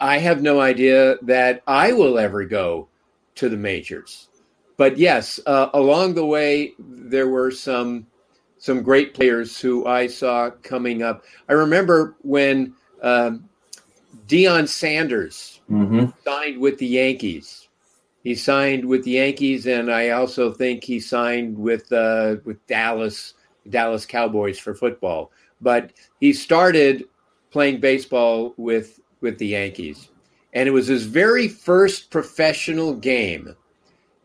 I 0.00 0.18
have 0.18 0.42
no 0.42 0.60
idea 0.60 1.16
that 1.22 1.62
I 1.66 1.92
will 1.92 2.18
ever 2.18 2.44
go 2.44 2.88
to 3.36 3.48
the 3.48 3.56
majors. 3.56 4.28
But 4.76 4.96
yes, 4.98 5.38
uh, 5.46 5.68
along 5.74 6.14
the 6.14 6.24
way, 6.24 6.74
there 6.78 7.28
were 7.28 7.50
some 7.50 8.06
some 8.58 8.82
great 8.82 9.14
players 9.14 9.58
who 9.58 9.86
I 9.86 10.06
saw 10.06 10.50
coming 10.62 11.02
up. 11.02 11.24
I 11.48 11.54
remember 11.54 12.16
when 12.20 12.74
um, 13.02 13.48
Deion 14.26 14.68
Sanders 14.68 15.60
Mhm. 15.70 16.12
signed 16.24 16.58
with 16.60 16.78
the 16.78 16.86
Yankees. 16.86 17.68
He 18.22 18.34
signed 18.34 18.84
with 18.84 19.02
the 19.04 19.12
Yankees, 19.12 19.66
and 19.66 19.90
I 19.90 20.10
also 20.10 20.52
think 20.52 20.84
he 20.84 21.00
signed 21.00 21.56
with 21.56 21.90
uh, 21.92 22.36
with 22.44 22.64
Dallas 22.66 23.34
Dallas 23.70 24.04
Cowboys 24.04 24.58
for 24.58 24.74
football. 24.74 25.30
But 25.60 25.92
he 26.20 26.32
started 26.32 27.04
playing 27.50 27.80
baseball 27.80 28.54
with 28.56 28.99
with 29.20 29.38
the 29.38 29.46
Yankees, 29.48 30.08
and 30.52 30.68
it 30.68 30.72
was 30.72 30.86
his 30.86 31.04
very 31.04 31.48
first 31.48 32.10
professional 32.10 32.94
game. 32.94 33.54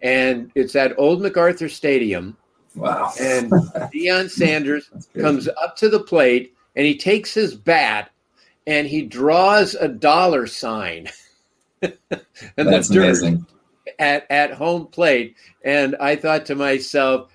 And 0.02 0.52
it's 0.56 0.76
at 0.76 0.98
Old 1.00 1.22
MacArthur 1.22 1.70
Stadium, 1.70 2.38
Wow. 2.76 3.12
and 3.20 3.50
Deion 3.94 4.30
Sanders 4.30 4.90
comes 5.20 5.48
up 5.48 5.76
to 5.78 5.90
the 5.90 6.02
plate 6.02 6.54
and 6.76 6.86
he 6.86 6.98
takes 6.98 7.34
his 7.34 7.56
bat 7.56 8.12
and 8.68 8.86
he 8.86 9.02
draws 9.04 9.76
a 9.76 9.88
dollar 9.88 10.46
sign 10.46 11.08
and 11.82 11.98
That's 12.58 12.90
amazing. 12.90 13.46
at, 14.00 14.30
at 14.30 14.52
home 14.52 14.88
plate. 14.88 15.36
And 15.64 15.96
I 16.02 16.16
thought 16.18 16.46
to 16.48 16.56
myself, 16.56 17.32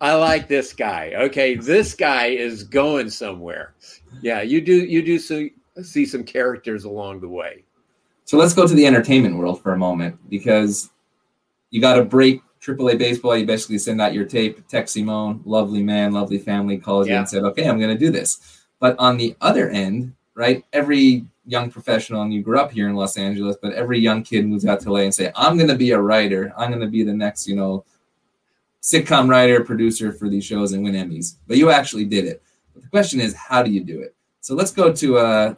I 0.00 0.14
like 0.14 0.48
this 0.48 0.72
guy. 0.72 1.12
Okay, 1.16 1.54
this 1.56 1.94
guy 1.94 2.28
is 2.28 2.62
going 2.64 3.10
somewhere. 3.10 3.74
Yeah, 4.22 4.40
you 4.42 4.60
do 4.62 4.72
you 4.74 5.02
do 5.02 5.18
see, 5.18 5.52
see 5.82 6.06
some 6.06 6.24
characters 6.24 6.84
along 6.84 7.20
the 7.20 7.28
way. 7.28 7.64
So 8.24 8.36
let's 8.36 8.54
go 8.54 8.66
to 8.66 8.74
the 8.74 8.86
entertainment 8.86 9.36
world 9.36 9.62
for 9.62 9.72
a 9.72 9.78
moment 9.78 10.18
because 10.28 10.90
you 11.70 11.80
got 11.80 11.94
to 11.94 12.04
break 12.04 12.42
AAA 12.60 12.98
baseball. 12.98 13.36
You 13.36 13.46
basically 13.46 13.78
send 13.78 14.00
out 14.00 14.12
your 14.12 14.24
tape. 14.24 14.66
Tex 14.68 14.92
Simone, 14.92 15.40
lovely 15.44 15.82
man, 15.82 16.12
lovely 16.12 16.38
family, 16.38 16.78
calls 16.78 17.08
you 17.08 17.14
and 17.14 17.28
said, 17.28 17.44
"Okay, 17.44 17.68
I'm 17.68 17.78
going 17.78 17.96
to 17.96 17.98
do 17.98 18.10
this." 18.10 18.66
But 18.80 18.96
on 18.98 19.16
the 19.16 19.36
other 19.40 19.70
end, 19.70 20.14
right? 20.34 20.64
Every 20.72 21.24
young 21.46 21.70
professional, 21.70 22.22
and 22.22 22.32
you 22.32 22.42
grew 22.42 22.58
up 22.58 22.70
here 22.70 22.88
in 22.88 22.94
Los 22.94 23.16
Angeles, 23.16 23.56
but 23.60 23.72
every 23.72 23.98
young 23.98 24.22
kid 24.22 24.46
moves 24.46 24.66
out 24.66 24.80
to 24.80 24.92
LA 24.92 25.00
and 25.00 25.14
say, 25.14 25.32
"I'm 25.34 25.56
going 25.56 25.68
to 25.68 25.76
be 25.76 25.92
a 25.92 26.00
writer. 26.00 26.52
I'm 26.56 26.70
going 26.70 26.82
to 26.82 26.88
be 26.88 27.02
the 27.02 27.14
next, 27.14 27.48
you 27.48 27.56
know, 27.56 27.84
sitcom 28.82 29.28
writer, 29.28 29.64
producer 29.64 30.12
for 30.12 30.28
these 30.28 30.44
shows 30.44 30.72
and 30.72 30.82
win 30.82 30.94
Emmys." 30.94 31.36
But 31.46 31.56
you 31.56 31.70
actually 31.70 32.04
did 32.04 32.24
it. 32.24 32.42
But 32.74 32.82
the 32.82 32.88
question 32.88 33.20
is, 33.20 33.34
how 33.34 33.62
do 33.62 33.70
you 33.70 33.82
do 33.82 34.00
it? 34.00 34.14
So 34.40 34.54
let's 34.54 34.70
go 34.70 34.92
to 34.92 35.18
uh, 35.18 35.54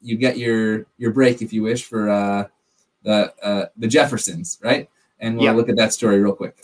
you 0.00 0.16
get 0.16 0.38
your 0.38 0.86
your 0.98 1.10
break 1.12 1.42
if 1.42 1.52
you 1.52 1.62
wish 1.62 1.84
for 1.84 2.08
uh, 2.08 2.46
the 3.02 3.32
uh, 3.42 3.66
the 3.76 3.86
Jeffersons, 3.88 4.58
right? 4.62 4.88
And 5.18 5.36
we'll 5.36 5.46
Yeah. 5.46 5.52
look 5.52 5.68
at 5.68 5.76
that 5.76 5.92
story 5.92 6.20
real 6.20 6.32
quick. 6.34 6.58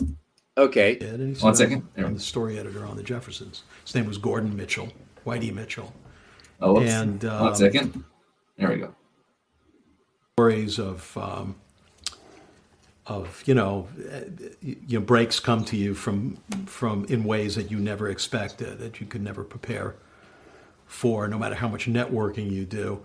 Okay. 0.58 0.94
did, 0.96 1.20
and 1.20 1.28
he 1.28 1.34
said, 1.34 1.42
One 1.42 1.50
I'm- 1.50 1.56
second. 1.56 1.88
There. 1.94 2.06
I'm 2.06 2.14
the 2.14 2.20
story 2.20 2.58
editor 2.58 2.86
on 2.86 2.96
the 2.96 3.02
Jeffersons. 3.02 3.64
His 3.84 3.94
name 3.94 4.06
was 4.06 4.16
Gordon 4.16 4.56
Mitchell, 4.56 4.88
Whitey 5.26 5.52
Mitchell. 5.52 5.92
Oh, 6.60 6.74
whoops. 6.74 6.90
And, 6.90 7.22
one 7.22 7.32
um, 7.32 7.54
second. 7.54 8.04
There 8.56 8.70
we 8.70 8.76
go. 8.76 8.94
Stories 10.38 10.78
of, 10.78 11.16
um, 11.18 11.56
of 13.06 13.42
you 13.46 13.54
know, 13.54 13.88
you 14.62 14.98
know, 14.98 15.00
breaks 15.00 15.38
come 15.38 15.64
to 15.66 15.76
you 15.76 15.94
from 15.94 16.38
from 16.64 17.04
in 17.06 17.24
ways 17.24 17.54
that 17.56 17.70
you 17.70 17.78
never 17.78 18.08
expected, 18.08 18.78
that 18.78 19.00
you 19.00 19.06
could 19.06 19.22
never 19.22 19.44
prepare 19.44 19.94
for, 20.86 21.28
no 21.28 21.38
matter 21.38 21.54
how 21.56 21.68
much 21.68 21.86
networking 21.86 22.50
you 22.50 22.64
do. 22.64 23.04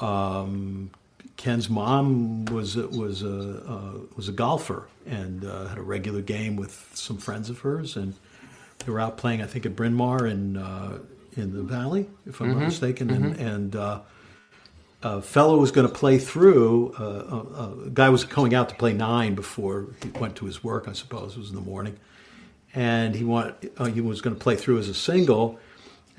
Um, 0.00 0.90
Ken's 1.36 1.70
mom 1.70 2.44
was 2.46 2.76
a- 2.76 2.88
was 2.88 3.22
a 3.22 3.62
uh, 3.66 3.92
was 4.16 4.28
a 4.28 4.32
golfer 4.32 4.86
and 5.06 5.44
uh, 5.44 5.66
had 5.68 5.78
a 5.78 5.82
regular 5.82 6.20
game 6.22 6.56
with 6.56 6.90
some 6.94 7.16
friends 7.18 7.48
of 7.50 7.60
hers, 7.60 7.96
and 7.96 8.14
they 8.84 8.92
were 8.92 9.00
out 9.00 9.16
playing, 9.16 9.40
I 9.42 9.46
think, 9.46 9.64
at 9.66 9.74
Braemar 9.76 10.26
in 10.26 10.56
uh, 10.56 10.98
in 11.36 11.52
the 11.54 11.62
Valley, 11.62 12.08
if 12.26 12.40
I'm 12.40 12.48
not 12.48 12.58
mistaken, 12.66 13.10
and 13.10 13.36
and. 13.36 13.76
Uh, 13.76 14.00
a 15.02 15.22
fellow 15.22 15.56
was 15.56 15.70
going 15.70 15.88
to 15.88 15.94
play 15.94 16.18
through. 16.18 16.92
Uh, 16.92 17.02
a, 17.02 17.86
a 17.86 17.90
guy 17.90 18.10
was 18.10 18.24
going 18.24 18.54
out 18.54 18.68
to 18.68 18.74
play 18.74 18.92
nine 18.92 19.34
before 19.34 19.86
he 20.02 20.10
went 20.10 20.36
to 20.36 20.44
his 20.44 20.62
work. 20.62 20.88
I 20.88 20.92
suppose 20.92 21.32
it 21.32 21.38
was 21.38 21.48
in 21.48 21.54
the 21.54 21.62
morning, 21.62 21.96
and 22.74 23.14
he 23.14 23.24
want 23.24 23.54
uh, 23.78 23.86
he 23.86 24.02
was 24.02 24.20
going 24.20 24.36
to 24.36 24.42
play 24.42 24.56
through 24.56 24.78
as 24.78 24.90
a 24.90 24.94
single, 24.94 25.58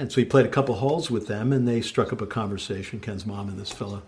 and 0.01 0.11
so 0.11 0.19
he 0.19 0.25
played 0.25 0.47
a 0.47 0.49
couple 0.49 0.73
holes 0.73 1.11
with 1.11 1.27
them, 1.27 1.53
and 1.53 1.67
they 1.67 1.79
struck 1.79 2.11
up 2.11 2.21
a 2.21 2.25
conversation. 2.25 2.99
Ken's 2.99 3.23
mom 3.23 3.47
and 3.49 3.59
this 3.59 3.71
fella 3.71 4.01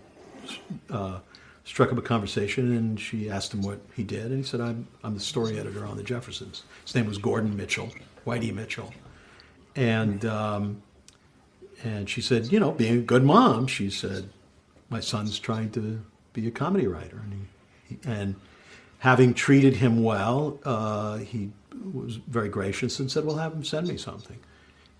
uh, 0.90 1.20
struck 1.62 1.92
up 1.92 1.98
a 1.98 2.02
conversation, 2.02 2.76
and 2.76 2.98
she 2.98 3.30
asked 3.30 3.54
him 3.54 3.62
what 3.62 3.78
he 3.94 4.02
did, 4.02 4.26
and 4.26 4.38
he 4.38 4.42
said, 4.42 4.60
"I'm 4.60 4.88
I'm 5.04 5.14
the 5.14 5.20
story 5.20 5.56
editor 5.56 5.86
on 5.86 5.96
the 5.96 6.02
Jeffersons." 6.02 6.64
His 6.84 6.96
name 6.96 7.06
was 7.06 7.18
Gordon 7.18 7.56
Mitchell, 7.56 7.90
Whitey 8.26 8.52
Mitchell, 8.52 8.92
and 9.76 10.24
um, 10.24 10.82
and 11.84 12.10
she 12.10 12.20
said, 12.20 12.50
you 12.50 12.58
know, 12.58 12.72
being 12.72 12.98
a 12.98 13.02
good 13.02 13.22
mom, 13.22 13.68
she 13.68 13.88
said, 13.88 14.30
my 14.90 14.98
son's 14.98 15.38
trying 15.38 15.70
to 15.72 16.04
be 16.32 16.48
a 16.48 16.50
comedy 16.50 16.88
writer, 16.88 17.20
and 17.22 17.46
he, 17.88 17.94
he 17.94 18.10
and 18.10 18.34
having 18.98 19.32
treated 19.32 19.76
him 19.76 20.02
well, 20.02 20.58
uh, 20.64 21.18
he 21.18 21.52
was 21.92 22.16
very 22.16 22.48
gracious 22.48 22.98
and 22.98 23.12
said, 23.12 23.24
"Well, 23.24 23.36
have 23.36 23.52
him 23.52 23.62
send 23.62 23.86
me 23.86 23.96
something." 23.96 24.40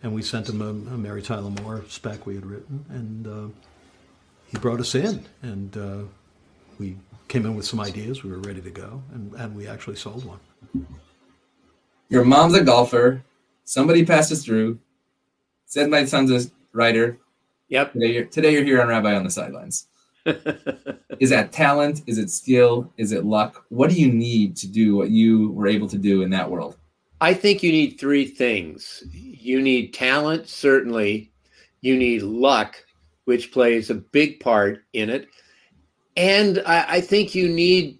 And 0.05 0.13
we 0.13 0.21
sent 0.21 0.51
him 0.51 0.61
a, 0.61 0.69
a 0.69 0.99
Mary 0.99 1.23
Tyler 1.23 1.49
Moore 1.63 1.83
spec 1.89 2.27
we 2.27 2.35
had 2.35 2.45
written, 2.45 2.85
and 2.91 3.27
uh, 3.27 3.55
he 4.49 4.59
brought 4.59 4.79
us 4.79 4.95
in, 4.95 5.25
and 5.41 5.75
uh, 5.79 6.03
we 6.79 6.99
came 7.29 7.47
in 7.47 7.57
with 7.57 7.65
some 7.65 7.81
ideas. 7.81 8.23
We 8.23 8.31
were 8.31 8.41
ready 8.41 8.61
to 8.61 8.71
go, 8.71 9.03
and, 9.15 9.33
and 9.33 9.57
we 9.57 9.67
actually 9.67 9.97
sold 9.97 10.27
one. 10.27 10.41
Your 12.11 12.23
mom's 12.23 12.53
a 12.53 12.63
golfer. 12.63 13.25
Somebody 13.65 14.05
passes 14.05 14.45
through. 14.45 14.79
Said 15.65 15.89
my 15.89 16.05
son's 16.05 16.31
a 16.31 16.51
writer. 16.75 17.19
Yep. 17.69 17.95
Today 17.95 18.13
you're, 18.13 18.25
today 18.27 18.53
you're 18.53 18.65
here 18.65 18.83
on 18.83 18.89
Rabbi 18.89 19.17
on 19.17 19.25
the 19.25 19.31
Sidelines. 19.31 19.89
is 21.19 21.31
that 21.31 21.51
talent? 21.51 22.03
Is 22.07 22.19
it 22.19 22.29
skill? 22.29 22.93
Is 22.99 23.13
it 23.13 23.25
luck? 23.25 23.65
What 23.71 23.89
do 23.89 23.99
you 23.99 24.13
need 24.13 24.55
to 24.57 24.67
do 24.67 24.97
what 24.97 25.09
you 25.09 25.53
were 25.53 25.67
able 25.67 25.89
to 25.89 25.97
do 25.97 26.21
in 26.21 26.29
that 26.29 26.51
world? 26.51 26.77
I 27.25 27.33
think 27.33 27.63
you 27.63 27.73
need 27.73 27.99
three 27.99 28.27
things. 28.27 29.03
You 29.11 29.63
need 29.63 29.95
talent, 29.95 30.47
certainly. 30.47 31.33
You 31.81 31.97
need 31.97 32.21
luck, 32.21 32.77
which 33.25 33.51
plays 33.51 33.89
a 33.89 33.95
big 33.95 34.41
part 34.41 34.85
in 34.93 35.09
it. 35.09 35.29
And 36.19 36.63
I, 36.67 36.97
I 36.97 37.01
think 37.01 37.35
you 37.35 37.49
need 37.49 37.99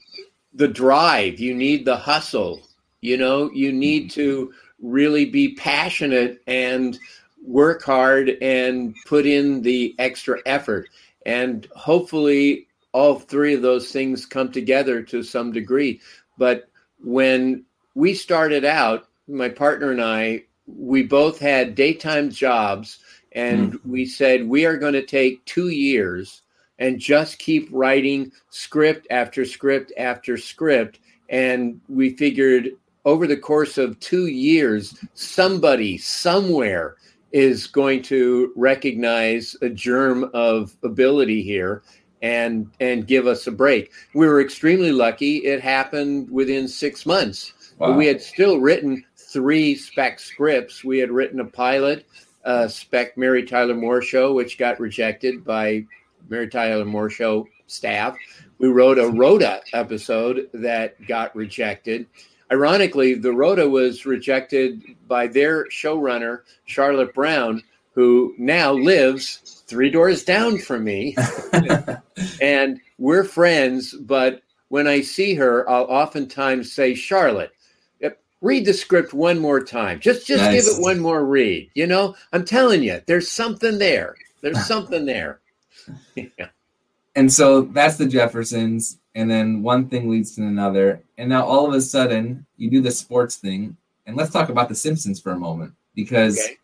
the 0.53 0.69
drive, 0.69 1.41
you 1.41 1.55
need 1.55 1.87
the 1.87 1.97
hustle. 1.97 2.61
You 3.01 3.17
know, 3.17 3.51
you 3.53 3.73
need 3.73 4.11
mm-hmm. 4.11 4.21
to 4.21 4.53
really 4.83 5.25
be 5.25 5.55
passionate 5.55 6.43
and 6.47 6.99
work 7.43 7.83
hard 7.83 8.37
and 8.43 8.95
put 9.07 9.25
in 9.25 9.63
the 9.63 9.95
extra 9.99 10.39
effort. 10.45 10.91
And 11.25 11.67
hopefully, 11.75 12.69
all 12.93 13.19
three 13.19 13.55
of 13.55 13.63
those 13.63 13.91
things 13.91 14.27
come 14.27 14.53
together 14.53 15.03
to 15.05 15.23
some 15.23 15.51
degree. 15.51 16.03
But 16.37 16.69
when 17.03 17.65
we 17.95 18.13
started 18.13 18.67
out, 18.67 19.07
my 19.29 19.49
partner 19.49 19.91
and 19.91 20.03
I, 20.03 20.45
we 20.67 21.03
both 21.03 21.39
had 21.39 21.75
daytime 21.75 22.31
jobs, 22.31 22.99
and 23.33 23.75
mm. 23.75 23.87
we 23.87 24.07
said 24.07 24.49
we 24.49 24.65
are 24.65 24.77
going 24.77 24.95
to 24.95 25.05
take 25.05 25.45
two 25.45 25.69
years 25.69 26.43
and 26.79 26.99
just 26.99 27.39
keep 27.39 27.69
writing 27.71 28.33
script 28.51 29.07
after 29.11 29.45
script 29.45 29.93
after 29.99 30.37
script. 30.37 31.01
And 31.29 31.81
we 31.89 32.11
figured 32.17 32.71
over 33.05 33.27
the 33.27 33.37
course 33.37 33.79
of 33.79 33.99
two 34.01 34.27
years, 34.27 34.99
somebody 35.15 35.99
somewhere 35.99 36.97
is 37.33 37.67
going 37.67 38.01
to 38.01 38.53
recognize 38.57 39.57
a 39.61 39.69
germ 39.69 40.31
of 40.35 40.77
ability 40.83 41.43
here 41.43 41.83
and 42.23 42.71
and 42.81 43.07
give 43.07 43.27
us 43.27 43.47
a 43.47 43.53
break. 43.53 43.93
We 44.15 44.27
were 44.27 44.41
extremely 44.41 44.93
lucky. 44.93 45.39
It 45.39 45.61
happened 45.61 46.31
within 46.31 46.69
six 46.69 47.05
months. 47.05 47.53
Wow. 47.79 47.89
But 47.89 47.99
we 47.99 48.07
had 48.07 48.23
still 48.23 48.61
written 48.61 49.05
three 49.35 49.75
spec 49.75 50.21
scripts. 50.21 50.85
We 50.85 50.99
had 50.99 51.11
written 51.11 51.41
a 51.41 51.45
pilot, 51.45 52.07
uh, 52.45 52.69
spec 52.69 53.19
Mary 53.19 53.45
Tyler 53.45 53.75
Moore 53.75 54.01
show, 54.01 54.33
which 54.33 54.59
got 54.59 54.79
rejected 54.79 55.45
by 55.45 55.85
Mary 56.29 56.49
Tyler 56.49 56.85
Moore 56.85 57.11
show 57.11 57.49
staff. 57.67 58.17
We 58.59 58.69
wrote 58.69 58.97
a 58.97 59.09
Rhoda 59.09 59.61
episode 59.73 60.49
that 60.55 61.05
got 61.09 61.35
rejected. 61.35 62.07
Ironically, 62.53 63.15
the 63.15 63.33
Rhoda 63.33 63.69
was 63.69 64.07
rejected 64.07 64.81
by 65.09 65.27
their 65.27 65.67
showrunner, 65.67 66.43
Charlotte 66.67 67.13
Brown, 67.13 67.61
who 67.93 68.35
now 68.39 68.73
lives 68.73 69.65
three 69.67 69.91
doors 69.91 70.23
down 70.23 70.59
from 70.59 70.85
me. 70.85 71.17
and 72.41 72.81
we're 72.99 73.25
friends, 73.25 73.95
but 73.95 74.43
when 74.69 74.87
I 74.87 75.01
see 75.01 75.35
her, 75.35 75.69
I'll 75.69 75.85
oftentimes 75.85 76.73
say, 76.73 76.95
Charlotte, 76.95 77.51
read 78.45 78.65
the 78.65 78.75
script 78.75 79.15
one 79.15 79.39
more 79.39 79.63
time. 79.63 80.01
Just 80.01 80.27
just 80.27 80.43
nice. 80.43 80.67
give 80.67 80.77
it 80.77 80.83
one 80.83 81.01
more 81.01 81.25
read. 81.25 81.71
You 81.75 81.87
know, 81.87 82.15
I'm 82.33 82.45
telling 82.45 82.83
you, 82.83 83.01
there's 83.07 83.31
something 83.31 83.79
there. 83.79 84.17
There's 84.41 84.67
something 84.67 85.07
there. 85.07 85.41
yeah. 86.15 86.49
And 87.17 87.33
so 87.33 87.63
that's 87.63 87.97
the 87.97 88.07
Jeffersons 88.07 88.99
and 89.15 89.31
then 89.31 89.63
one 89.63 89.89
thing 89.89 90.11
leads 90.11 90.35
to 90.35 90.43
another 90.43 91.03
and 91.19 91.29
now 91.29 91.45
all 91.45 91.67
of 91.67 91.75
a 91.75 91.81
sudden 91.81 92.45
you 92.57 92.71
do 92.71 92.81
the 92.81 92.91
sports 92.91 93.37
thing 93.37 93.77
and 94.07 94.17
let's 94.17 94.33
talk 94.33 94.49
about 94.49 94.69
the 94.69 94.75
simpsons 94.75 95.21
for 95.21 95.33
a 95.33 95.39
moment 95.39 95.73
because 95.95 96.39
okay. 96.39 96.57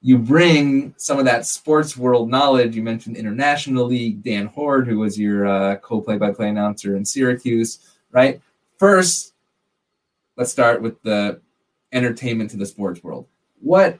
you 0.00 0.18
bring 0.18 0.94
some 0.96 1.18
of 1.18 1.24
that 1.24 1.46
sports 1.46 1.96
world 1.96 2.30
knowledge 2.30 2.76
you 2.76 2.82
mentioned 2.82 3.16
international 3.16 3.86
league 3.86 4.22
dan 4.22 4.46
hoard 4.46 4.86
who 4.86 5.00
was 5.00 5.18
your 5.18 5.46
uh, 5.46 5.76
co-play-by-play 5.76 6.48
announcer 6.48 6.96
in 6.96 7.04
syracuse 7.04 7.78
right 8.12 8.40
first 8.78 9.33
let's 10.36 10.52
start 10.52 10.82
with 10.82 11.00
the 11.02 11.40
entertainment 11.92 12.50
to 12.50 12.56
the 12.56 12.66
sports 12.66 13.02
world 13.02 13.26
what 13.60 13.98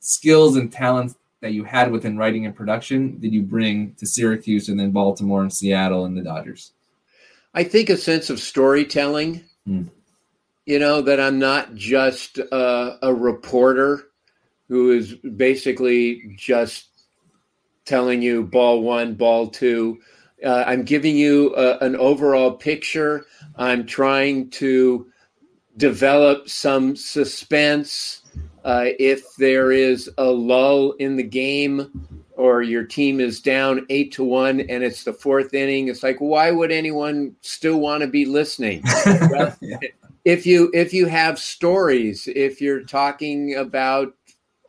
skills 0.00 0.56
and 0.56 0.72
talents 0.72 1.16
that 1.40 1.52
you 1.52 1.64
had 1.64 1.90
within 1.90 2.16
writing 2.16 2.46
and 2.46 2.54
production 2.54 3.18
did 3.18 3.32
you 3.32 3.42
bring 3.42 3.94
to 3.94 4.06
syracuse 4.06 4.68
and 4.68 4.78
then 4.78 4.90
baltimore 4.90 5.42
and 5.42 5.52
seattle 5.52 6.04
and 6.04 6.16
the 6.16 6.22
dodgers 6.22 6.72
I 7.54 7.64
think 7.64 7.90
a 7.90 7.96
sense 7.96 8.30
of 8.30 8.40
storytelling. 8.40 9.44
Mm. 9.68 9.90
You 10.64 10.78
know 10.78 11.02
that 11.02 11.20
I'm 11.20 11.38
not 11.38 11.74
just 11.74 12.38
a, 12.38 12.98
a 13.02 13.12
reporter 13.12 14.08
who 14.68 14.92
is 14.92 15.14
basically 15.14 16.34
just 16.36 16.88
telling 17.84 18.22
you 18.22 18.44
ball 18.44 18.82
one, 18.82 19.14
ball 19.14 19.48
two. 19.48 19.98
Uh, 20.44 20.64
I'm 20.66 20.84
giving 20.84 21.16
you 21.16 21.54
a, 21.56 21.78
an 21.78 21.96
overall 21.96 22.52
picture. 22.52 23.26
I'm 23.56 23.86
trying 23.86 24.50
to 24.50 25.06
develop 25.76 26.48
some 26.48 26.96
suspense. 26.96 28.22
Uh, 28.64 28.86
if 28.98 29.34
there 29.36 29.72
is 29.72 30.10
a 30.18 30.24
lull 30.24 30.92
in 30.92 31.16
the 31.16 31.22
game, 31.22 31.90
or 32.36 32.62
your 32.62 32.84
team 32.84 33.20
is 33.20 33.40
down 33.40 33.86
eight 33.90 34.10
to 34.12 34.24
one 34.24 34.60
and 34.62 34.82
it's 34.82 35.04
the 35.04 35.12
fourth 35.12 35.54
inning, 35.54 35.88
it's 35.88 36.02
like, 36.02 36.18
why 36.18 36.50
would 36.50 36.72
anyone 36.72 37.34
still 37.40 37.78
want 37.78 38.00
to 38.00 38.06
be 38.06 38.24
listening? 38.24 38.82
well, 39.30 39.54
yeah. 39.60 39.78
If 40.24 40.46
you 40.46 40.70
if 40.72 40.92
you 40.94 41.06
have 41.06 41.38
stories, 41.38 42.28
if 42.28 42.60
you're 42.60 42.84
talking 42.84 43.56
about 43.56 44.14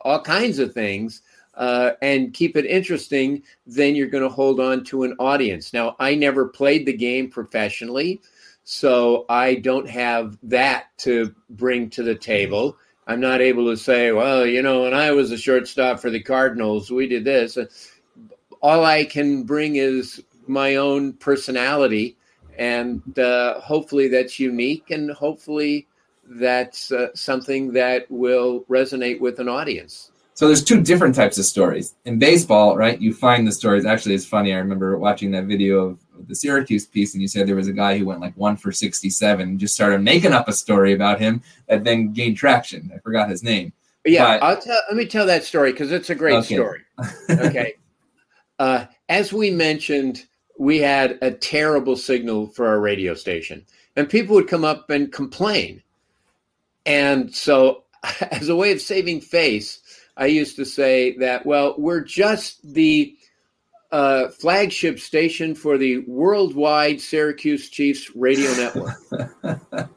all 0.00 0.20
kinds 0.20 0.58
of 0.58 0.74
things, 0.74 1.22
uh, 1.56 1.92
and 2.02 2.34
keep 2.34 2.56
it 2.56 2.66
interesting, 2.66 3.42
then 3.66 3.94
you're 3.94 4.08
going 4.08 4.24
to 4.24 4.28
hold 4.28 4.60
on 4.60 4.84
to 4.84 5.04
an 5.04 5.14
audience. 5.18 5.72
Now, 5.72 5.96
I 5.98 6.14
never 6.14 6.48
played 6.48 6.86
the 6.86 6.92
game 6.92 7.30
professionally, 7.30 8.20
so 8.64 9.26
I 9.28 9.56
don't 9.56 9.88
have 9.88 10.38
that 10.42 10.86
to 10.98 11.34
bring 11.50 11.90
to 11.90 12.02
the 12.02 12.14
table. 12.14 12.76
I'm 13.06 13.20
not 13.20 13.42
able 13.42 13.70
to 13.70 13.76
say, 13.76 14.12
well, 14.12 14.46
you 14.46 14.62
know, 14.62 14.82
when 14.82 14.94
I 14.94 15.10
was 15.12 15.30
a 15.30 15.36
shortstop 15.36 16.00
for 16.00 16.08
the 16.08 16.22
Cardinals, 16.22 16.90
we 16.90 17.06
did 17.06 17.24
this. 17.24 17.58
All 18.62 18.84
I 18.84 19.04
can 19.04 19.42
bring 19.42 19.76
is 19.76 20.22
my 20.46 20.76
own 20.76 21.12
personality, 21.14 22.16
and 22.58 23.18
uh, 23.18 23.60
hopefully 23.60 24.08
that's 24.08 24.40
unique, 24.40 24.90
and 24.90 25.10
hopefully 25.10 25.86
that's 26.26 26.90
uh, 26.90 27.08
something 27.14 27.72
that 27.74 28.10
will 28.10 28.64
resonate 28.70 29.20
with 29.20 29.38
an 29.38 29.48
audience. 29.50 30.10
So 30.32 30.46
there's 30.46 30.64
two 30.64 30.80
different 30.80 31.14
types 31.14 31.38
of 31.38 31.44
stories 31.44 31.94
in 32.06 32.18
baseball, 32.18 32.76
right? 32.76 33.00
You 33.00 33.12
find 33.12 33.46
the 33.46 33.52
stories. 33.52 33.84
Actually, 33.84 34.16
it's 34.16 34.26
funny. 34.26 34.52
I 34.52 34.58
remember 34.58 34.98
watching 34.98 35.30
that 35.32 35.44
video 35.44 35.80
of 35.80 35.98
the 36.26 36.34
Syracuse 36.34 36.86
piece, 36.86 37.14
and 37.14 37.22
you 37.22 37.28
said 37.28 37.46
there 37.46 37.56
was 37.56 37.68
a 37.68 37.72
guy 37.72 37.98
who 37.98 38.06
went 38.06 38.20
like 38.20 38.36
one 38.36 38.56
for 38.56 38.72
67 38.72 39.48
and 39.48 39.58
just 39.58 39.74
started 39.74 40.00
making 40.02 40.32
up 40.32 40.48
a 40.48 40.52
story 40.52 40.92
about 40.92 41.20
him 41.20 41.42
that 41.68 41.84
then 41.84 42.12
gained 42.12 42.36
traction. 42.36 42.90
I 42.94 42.98
forgot 42.98 43.30
his 43.30 43.42
name. 43.42 43.72
Yeah, 44.04 44.38
but, 44.38 44.42
I'll 44.42 44.60
tell. 44.60 44.78
Let 44.88 44.96
me 44.96 45.06
tell 45.06 45.26
that 45.26 45.44
story 45.44 45.72
because 45.72 45.90
it's 45.92 46.10
a 46.10 46.14
great 46.14 46.36
okay. 46.36 46.54
story. 46.54 46.80
Okay. 47.30 47.74
uh, 48.58 48.86
as 49.08 49.32
we 49.32 49.50
mentioned, 49.50 50.26
we 50.58 50.78
had 50.78 51.18
a 51.22 51.30
terrible 51.30 51.96
signal 51.96 52.48
for 52.48 52.66
our 52.66 52.80
radio 52.80 53.14
station, 53.14 53.64
and 53.96 54.08
people 54.08 54.34
would 54.34 54.48
come 54.48 54.64
up 54.64 54.90
and 54.90 55.12
complain. 55.12 55.82
And 56.86 57.34
so, 57.34 57.84
as 58.30 58.48
a 58.48 58.56
way 58.56 58.72
of 58.72 58.80
saving 58.80 59.20
face, 59.20 59.80
I 60.16 60.26
used 60.26 60.56
to 60.56 60.64
say 60.64 61.16
that, 61.18 61.44
well, 61.44 61.74
we're 61.78 62.04
just 62.04 62.74
the 62.74 63.16
uh, 63.94 64.28
flagship 64.28 64.98
station 64.98 65.54
for 65.54 65.78
the 65.78 65.98
worldwide 66.08 67.00
Syracuse 67.00 67.68
Chiefs 67.70 68.10
radio 68.16 68.50
network. 68.54 68.96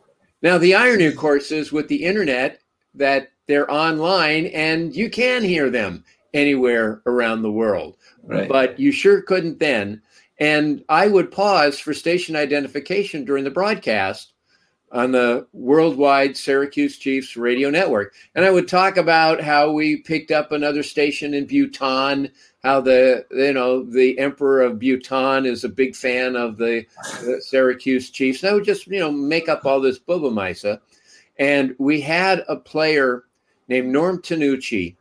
now, 0.44 0.60
the 0.60 0.76
irony, 0.76 1.08
of 1.08 1.16
course, 1.16 1.52
is 1.52 1.72
with 1.72 1.88
the 1.88 2.06
internet 2.06 2.62
that 2.94 3.32
they're 3.48 3.72
online 3.72 4.46
and 4.48 4.96
you 4.96 5.10
can 5.10 5.44
hear 5.44 5.72
them 5.72 6.04
anywhere 6.36 7.02
around 7.08 7.42
the 7.42 7.52
world. 7.52 7.98
Right. 8.22 8.48
But 8.48 8.80
you 8.80 8.92
sure 8.92 9.24
couldn't 9.24 9.58
then. 9.58 10.04
And 10.40 10.84
I 10.90 11.08
would 11.08 11.32
pause 11.32 11.80
for 11.80 11.96
station 11.96 12.36
identification 12.36 13.26
during 13.26 13.46
the 13.46 13.50
broadcast 13.50 14.34
on 14.92 15.12
the 15.12 15.46
worldwide 15.52 16.38
Syracuse 16.38 16.98
Chiefs 16.98 17.36
radio 17.36 17.70
network. 17.70 18.14
And 18.36 18.46
I 18.46 18.52
would 18.52 18.68
talk 18.68 18.98
about 18.98 19.42
how 19.42 19.72
we 19.72 19.98
picked 19.98 20.32
up 20.32 20.52
another 20.52 20.84
station 20.84 21.34
in 21.34 21.46
Bhutan, 21.46 22.32
how 22.64 22.82
the 22.82 23.26
you 23.32 23.54
know 23.54 23.84
the 23.84 24.18
emperor 24.18 24.62
of 24.62 24.80
Bhutan 24.80 25.46
is 25.46 25.64
a 25.64 25.70
big 25.70 25.96
fan 25.96 26.36
of 26.36 26.58
the, 26.58 26.86
the 27.22 27.42
Syracuse 27.42 28.10
Chiefs. 28.10 28.44
And 28.44 28.52
I 28.52 28.54
would 28.54 28.66
just 28.66 28.88
you 28.88 29.00
know 29.00 29.12
make 29.12 29.50
up 29.50 29.66
all 29.66 29.82
this 29.82 30.00
bubbe 30.00 30.34
meise. 30.34 30.80
And 31.40 31.76
we 31.78 32.02
had 32.02 32.44
a 32.48 32.56
player 32.56 33.26
named 33.68 33.90
Norm 33.90 34.22
Tanucci. 34.22 34.96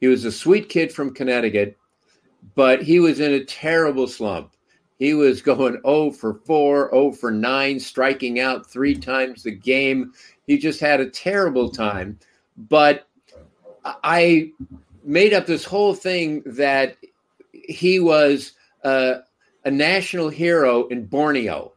He 0.00 0.06
was 0.06 0.24
a 0.24 0.32
sweet 0.32 0.68
kid 0.68 0.92
from 0.92 1.14
Connecticut, 1.14 1.76
but 2.54 2.82
he 2.82 3.00
was 3.00 3.20
in 3.20 3.32
a 3.32 3.44
terrible 3.44 4.06
slump. 4.06 4.52
He 4.98 5.14
was 5.14 5.42
going 5.42 5.80
0 5.84 6.10
for 6.18 6.34
4, 6.34 6.90
0 6.92 7.12
for 7.12 7.30
9, 7.30 7.80
striking 7.80 8.40
out 8.40 8.68
three 8.68 8.94
times 8.94 9.42
the 9.42 9.50
game. 9.50 10.12
He 10.46 10.58
just 10.58 10.80
had 10.80 11.00
a 11.00 11.10
terrible 11.10 11.70
time. 11.70 12.18
But 12.68 13.06
I 13.84 14.52
made 15.04 15.32
up 15.32 15.46
this 15.46 15.64
whole 15.64 15.94
thing 15.94 16.42
that 16.44 16.96
he 17.52 18.00
was 18.00 18.52
a 18.84 19.70
national 19.70 20.28
hero 20.28 20.86
in 20.88 21.04
Borneo, 21.06 21.72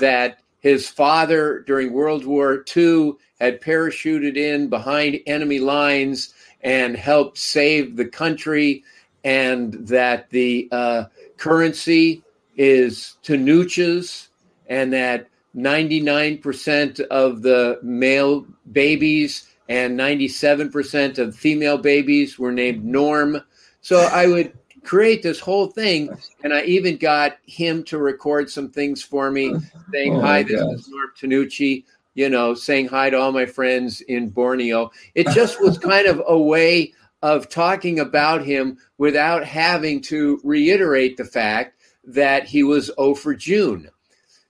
that 0.00 0.38
his 0.60 0.88
father 0.88 1.60
during 1.66 1.92
World 1.92 2.24
War 2.24 2.64
II 2.76 3.14
had 3.40 3.60
parachuted 3.60 4.36
in 4.36 4.68
behind 4.68 5.20
enemy 5.26 5.58
lines 5.58 6.32
and 6.62 6.96
helped 6.96 7.38
save 7.38 7.96
the 7.96 8.04
country, 8.04 8.84
and 9.24 9.74
that 9.88 10.30
the 10.30 10.68
uh, 10.70 11.04
currency 11.42 12.22
is 12.56 13.16
Tanuchas, 13.24 14.28
and 14.68 14.92
that 14.92 15.26
99% 15.56 17.00
of 17.00 17.42
the 17.42 17.80
male 17.82 18.46
babies 18.70 19.48
and 19.68 19.98
97% 19.98 21.18
of 21.18 21.34
female 21.34 21.78
babies 21.78 22.38
were 22.38 22.52
named 22.52 22.84
Norm. 22.84 23.42
So 23.80 24.02
I 24.12 24.28
would 24.28 24.52
create 24.84 25.24
this 25.24 25.40
whole 25.40 25.66
thing, 25.66 26.16
and 26.44 26.54
I 26.54 26.62
even 26.62 26.96
got 26.96 27.38
him 27.44 27.82
to 27.84 27.98
record 27.98 28.48
some 28.48 28.70
things 28.70 29.02
for 29.02 29.32
me, 29.32 29.52
saying, 29.92 30.14
oh 30.14 30.20
"Hi, 30.20 30.44
this 30.44 30.60
gosh. 30.60 30.74
is 30.74 30.88
Norm 30.88 31.10
Tanucci." 31.20 31.84
You 32.14 32.28
know, 32.28 32.54
saying 32.54 32.86
hi 32.86 33.10
to 33.10 33.18
all 33.18 33.32
my 33.32 33.46
friends 33.46 34.00
in 34.02 34.28
Borneo. 34.28 34.92
It 35.16 35.26
just 35.28 35.60
was 35.60 35.76
kind 35.76 36.06
of 36.06 36.22
a 36.28 36.38
way 36.38 36.92
of 37.22 37.48
talking 37.48 38.00
about 38.00 38.44
him 38.44 38.78
without 38.98 39.44
having 39.44 40.00
to 40.02 40.40
reiterate 40.42 41.16
the 41.16 41.24
fact 41.24 41.78
that 42.04 42.44
he 42.44 42.62
was 42.62 42.90
0 42.98 43.14
for 43.14 43.34
June. 43.34 43.88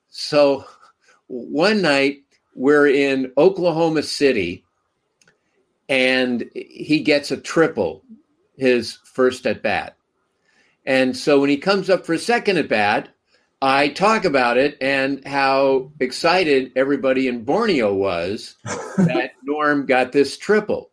So 0.08 0.64
one 1.26 1.82
night 1.82 2.22
we're 2.54 2.88
in 2.88 3.32
Oklahoma 3.36 4.02
City 4.02 4.64
and 5.88 6.48
he 6.54 7.00
gets 7.00 7.30
a 7.30 7.36
triple 7.36 8.02
his 8.56 8.98
first 9.04 9.46
at 9.46 9.62
bat. 9.62 9.96
And 10.86 11.16
so 11.16 11.40
when 11.40 11.50
he 11.50 11.56
comes 11.56 11.90
up 11.90 12.06
for 12.06 12.14
a 12.14 12.18
second 12.18 12.58
at 12.58 12.68
bat, 12.68 13.08
I 13.60 13.88
talk 13.88 14.24
about 14.24 14.56
it 14.56 14.76
and 14.80 15.26
how 15.26 15.92
excited 16.00 16.72
everybody 16.74 17.28
in 17.28 17.44
Borneo 17.44 17.94
was 17.94 18.56
that 18.96 19.32
Norm 19.44 19.86
got 19.86 20.12
this 20.12 20.36
triple. 20.36 20.91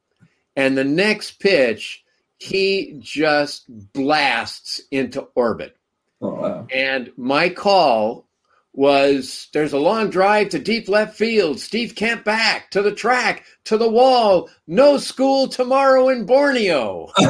And 0.59 0.77
the 0.77 0.83
next 0.83 1.39
pitch, 1.39 2.03
he 2.37 2.97
just 2.99 3.63
blasts 3.93 4.81
into 4.91 5.21
orbit. 5.33 5.77
Oh, 6.21 6.33
wow. 6.33 6.67
And 6.69 7.13
my 7.15 7.47
call 7.47 8.27
was 8.73 9.47
there's 9.53 9.71
a 9.71 9.79
long 9.79 10.09
drive 10.09 10.49
to 10.49 10.59
deep 10.59 10.89
left 10.89 11.15
field. 11.15 11.61
Steve 11.61 11.95
Kemp 11.95 12.25
back 12.25 12.71
to 12.71 12.81
the 12.81 12.91
track, 12.91 13.45
to 13.63 13.77
the 13.77 13.89
wall. 13.89 14.49
No 14.67 14.97
school 14.97 15.47
tomorrow 15.47 16.09
in 16.09 16.25
Borneo. 16.25 17.09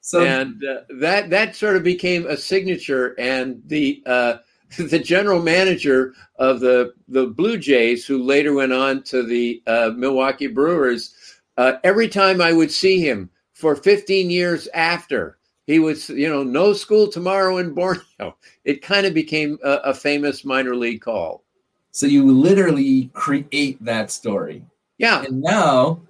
so 0.00 0.24
and 0.24 0.64
uh, 0.64 0.80
that 0.98 1.28
that 1.28 1.54
sort 1.56 1.76
of 1.76 1.82
became 1.82 2.26
a 2.26 2.38
signature. 2.38 3.14
And 3.18 3.60
the 3.66 4.02
uh, 4.06 4.36
the 4.78 4.98
general 4.98 5.40
manager 5.40 6.14
of 6.38 6.60
the 6.60 6.94
the 7.08 7.26
Blue 7.26 7.58
Jays, 7.58 8.06
who 8.06 8.22
later 8.22 8.52
went 8.54 8.72
on 8.72 9.02
to 9.04 9.22
the 9.22 9.62
uh, 9.66 9.92
Milwaukee 9.96 10.48
Brewers, 10.48 11.14
uh, 11.56 11.74
every 11.84 12.08
time 12.08 12.40
I 12.40 12.52
would 12.52 12.70
see 12.70 13.00
him 13.00 13.30
for 13.54 13.74
15 13.76 14.28
years 14.30 14.68
after 14.74 15.38
he 15.66 15.78
was, 15.78 16.08
you 16.10 16.28
know, 16.28 16.42
no 16.42 16.72
school 16.72 17.08
tomorrow 17.08 17.58
in 17.58 17.74
Borneo. 17.74 18.02
It 18.64 18.82
kind 18.82 19.06
of 19.06 19.14
became 19.14 19.58
a, 19.62 19.74
a 19.84 19.94
famous 19.94 20.44
minor 20.44 20.74
league 20.74 21.00
call. 21.00 21.44
So 21.92 22.06
you 22.06 22.26
literally 22.26 23.10
create 23.12 23.82
that 23.84 24.10
story. 24.10 24.64
Yeah. 24.98 25.22
And 25.22 25.40
now 25.40 26.02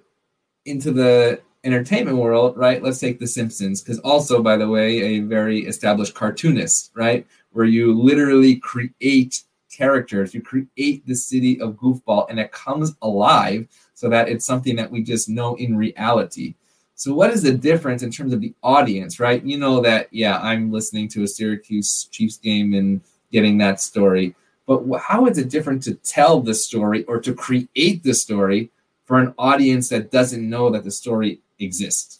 into 0.65 0.91
the 0.91 1.39
entertainment 1.63 2.17
world, 2.17 2.57
right? 2.57 2.81
Let's 2.81 2.99
take 2.99 3.19
The 3.19 3.27
Simpsons, 3.27 3.81
because 3.81 3.99
also, 3.99 4.41
by 4.41 4.57
the 4.57 4.67
way, 4.67 5.01
a 5.01 5.19
very 5.19 5.65
established 5.67 6.15
cartoonist, 6.15 6.91
right? 6.95 7.27
Where 7.57 7.65
you 7.65 7.91
literally 7.91 8.57
create 8.57 9.41
characters, 9.71 10.31
you 10.31 10.43
create 10.43 11.07
the 11.07 11.15
city 11.15 11.59
of 11.59 11.73
Goofball, 11.73 12.27
and 12.29 12.39
it 12.39 12.51
comes 12.51 12.95
alive 13.01 13.67
so 13.95 14.07
that 14.09 14.29
it's 14.29 14.45
something 14.45 14.75
that 14.75 14.91
we 14.91 15.01
just 15.01 15.27
know 15.27 15.55
in 15.55 15.75
reality. 15.75 16.53
So, 16.93 17.15
what 17.15 17.31
is 17.31 17.41
the 17.41 17.51
difference 17.51 18.03
in 18.03 18.11
terms 18.11 18.31
of 18.31 18.41
the 18.41 18.53
audience, 18.61 19.19
right? 19.19 19.43
You 19.43 19.57
know 19.57 19.81
that, 19.81 20.07
yeah, 20.11 20.37
I'm 20.37 20.71
listening 20.71 21.07
to 21.07 21.23
a 21.23 21.27
Syracuse 21.27 22.07
Chiefs 22.11 22.37
game 22.37 22.75
and 22.75 23.01
getting 23.31 23.57
that 23.57 23.81
story. 23.81 24.35
But 24.67 24.83
how 24.99 25.25
is 25.25 25.39
it 25.39 25.49
different 25.49 25.81
to 25.85 25.95
tell 25.95 26.39
the 26.41 26.53
story 26.53 27.05
or 27.05 27.19
to 27.21 27.33
create 27.33 28.03
the 28.03 28.13
story 28.13 28.69
for 29.05 29.17
an 29.17 29.33
audience 29.39 29.89
that 29.89 30.11
doesn't 30.11 30.47
know 30.47 30.69
that 30.69 30.83
the 30.83 30.91
story 30.91 31.41
exists? 31.57 32.19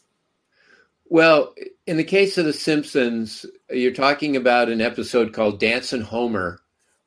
Well, 1.08 1.54
in 1.88 1.98
the 1.98 2.04
case 2.04 2.38
of 2.38 2.46
The 2.46 2.54
Simpsons, 2.54 3.46
you're 3.72 3.92
talking 3.92 4.36
about 4.36 4.70
an 4.70 4.82
episode 4.82 5.34
called 5.34 5.60
Dancing 5.60 6.02
Homer, 6.02 6.60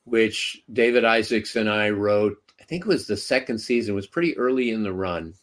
which 0.05 0.61
David 0.73 1.05
Isaacs 1.05 1.55
and 1.55 1.71
I 1.71 1.91
wrote. 1.91 2.37
I 2.61 2.65
think 2.65 2.85
it 2.85 2.89
was 2.89 3.07
the 3.07 3.17
second 3.17 3.59
season, 3.59 3.93
it 3.93 3.97
was 3.97 4.07
pretty 4.07 4.37
early 4.37 4.71
in 4.71 4.83
the 4.83 4.93
run 4.93 5.35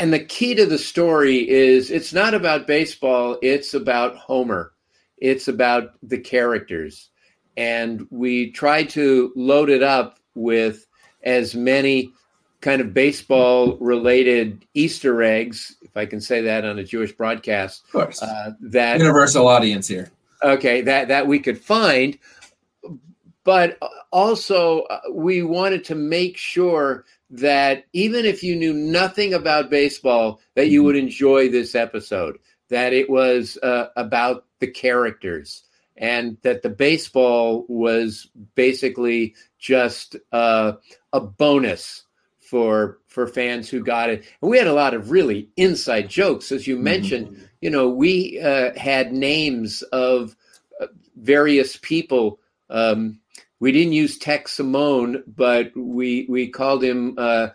and 0.00 0.14
the 0.14 0.24
key 0.24 0.54
to 0.54 0.64
the 0.64 0.78
story 0.78 1.46
is 1.46 1.90
it's 1.90 2.14
not 2.14 2.32
about 2.32 2.66
baseball, 2.66 3.36
it's 3.42 3.74
about 3.74 4.16
Homer. 4.16 4.72
It's 5.18 5.46
about 5.46 5.90
the 6.02 6.16
characters. 6.16 7.10
And 7.58 8.06
we 8.08 8.50
try 8.52 8.84
to 8.84 9.30
load 9.36 9.68
it 9.68 9.82
up 9.82 10.18
with 10.34 10.86
as 11.22 11.54
many 11.54 12.14
kind 12.60 12.80
of 12.80 12.92
baseball 12.92 13.76
related 13.78 14.64
Easter 14.74 15.22
eggs, 15.22 15.76
if 15.82 15.96
I 15.96 16.06
can 16.06 16.20
say 16.20 16.42
that 16.42 16.64
on 16.64 16.78
a 16.78 16.84
Jewish 16.84 17.12
broadcast. 17.12 17.84
Of 17.86 17.92
course. 17.92 18.22
Uh, 18.22 18.52
that 18.60 18.98
universal 18.98 19.48
audience 19.48 19.88
here. 19.88 20.10
Okay, 20.42 20.80
that 20.82 21.08
that 21.08 21.26
we 21.26 21.38
could 21.38 21.60
find, 21.60 22.18
but 23.44 23.78
also 24.10 24.82
uh, 24.82 25.00
we 25.12 25.42
wanted 25.42 25.84
to 25.84 25.94
make 25.94 26.36
sure 26.36 27.04
that 27.30 27.84
even 27.92 28.24
if 28.24 28.42
you 28.42 28.56
knew 28.56 28.72
nothing 28.72 29.34
about 29.34 29.70
baseball, 29.70 30.40
that 30.54 30.68
you 30.68 30.82
would 30.82 30.96
mm-hmm. 30.96 31.06
enjoy 31.06 31.48
this 31.48 31.74
episode. 31.74 32.38
That 32.68 32.92
it 32.92 33.10
was 33.10 33.58
uh, 33.62 33.88
about 33.96 34.46
the 34.60 34.68
characters, 34.68 35.64
and 35.96 36.36
that 36.42 36.62
the 36.62 36.70
baseball 36.70 37.66
was 37.68 38.28
basically 38.54 39.34
just 39.58 40.16
uh, 40.32 40.72
a 41.12 41.20
bonus 41.20 42.04
for 42.50 42.98
for 43.06 43.28
fans 43.28 43.68
who 43.68 43.80
got 43.82 44.10
it. 44.10 44.24
And 44.42 44.50
we 44.50 44.58
had 44.58 44.66
a 44.66 44.72
lot 44.72 44.92
of 44.92 45.12
really 45.12 45.48
inside 45.56 46.08
jokes, 46.08 46.50
as 46.50 46.66
you 46.66 46.74
mm-hmm. 46.74 46.84
mentioned. 46.84 47.28
Mm-hmm. 47.28 47.44
You 47.60 47.70
know, 47.70 47.88
we 47.88 48.40
uh, 48.40 48.76
had 48.76 49.12
names 49.12 49.82
of 49.92 50.34
uh, 50.80 50.88
various 51.16 51.76
people. 51.76 52.40
Um, 52.68 53.20
we 53.60 53.70
didn't 53.70 53.92
use 53.92 54.18
Tex 54.18 54.52
Simone, 54.52 55.22
but 55.28 55.70
we 55.76 56.26
we 56.28 56.48
called 56.48 56.82
him 56.82 57.14
uh, 57.16 57.50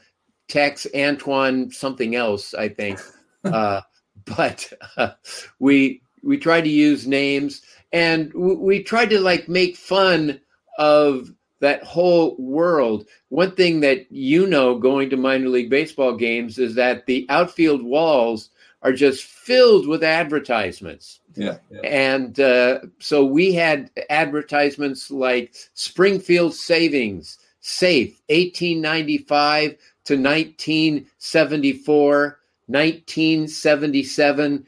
Tex 0.48 0.88
Antoine 0.96 1.72
something 1.72 2.16
else, 2.16 2.54
I 2.54 2.70
think. 2.70 3.02
uh, 3.44 3.82
but 4.24 4.72
uh, 4.96 5.12
we 5.60 6.02
we 6.24 6.38
tried 6.38 6.62
to 6.62 6.70
use 6.70 7.06
names, 7.06 7.62
and 7.92 8.34
we, 8.34 8.56
we 8.56 8.84
tried 8.84 9.10
to 9.10 9.20
like 9.20 9.50
make 9.50 9.76
fun 9.76 10.40
of 10.78 11.32
that 11.60 11.84
whole 11.84 12.36
world. 12.38 13.08
One 13.30 13.52
thing 13.52 13.82
that 13.82 14.12
you 14.12 14.48
know 14.48 14.78
going 14.78 15.10
to 15.10 15.18
minor 15.18 15.50
league 15.50 15.70
baseball 15.70 16.16
games 16.16 16.58
is 16.58 16.76
that 16.76 17.06
the 17.06 17.26
outfield 17.30 17.84
walls 17.84 18.50
are 18.82 18.94
just 18.94 19.24
filled 19.24 19.88
with 19.88 20.04
advertisements. 20.04 21.20
Yeah. 21.36 21.58
yeah. 21.72 21.82
And 21.82 22.40
uh, 22.40 22.80
so 23.00 23.26
we 23.26 23.54
had 23.54 23.90
advertisements 24.10 25.10
like 25.10 25.56
Springfield 25.74 26.54
Savings, 26.54 27.40
safe, 27.62 28.22
1895 28.30 29.78
to 30.06 30.16
1974, 30.16 32.40
1977, 32.68 34.66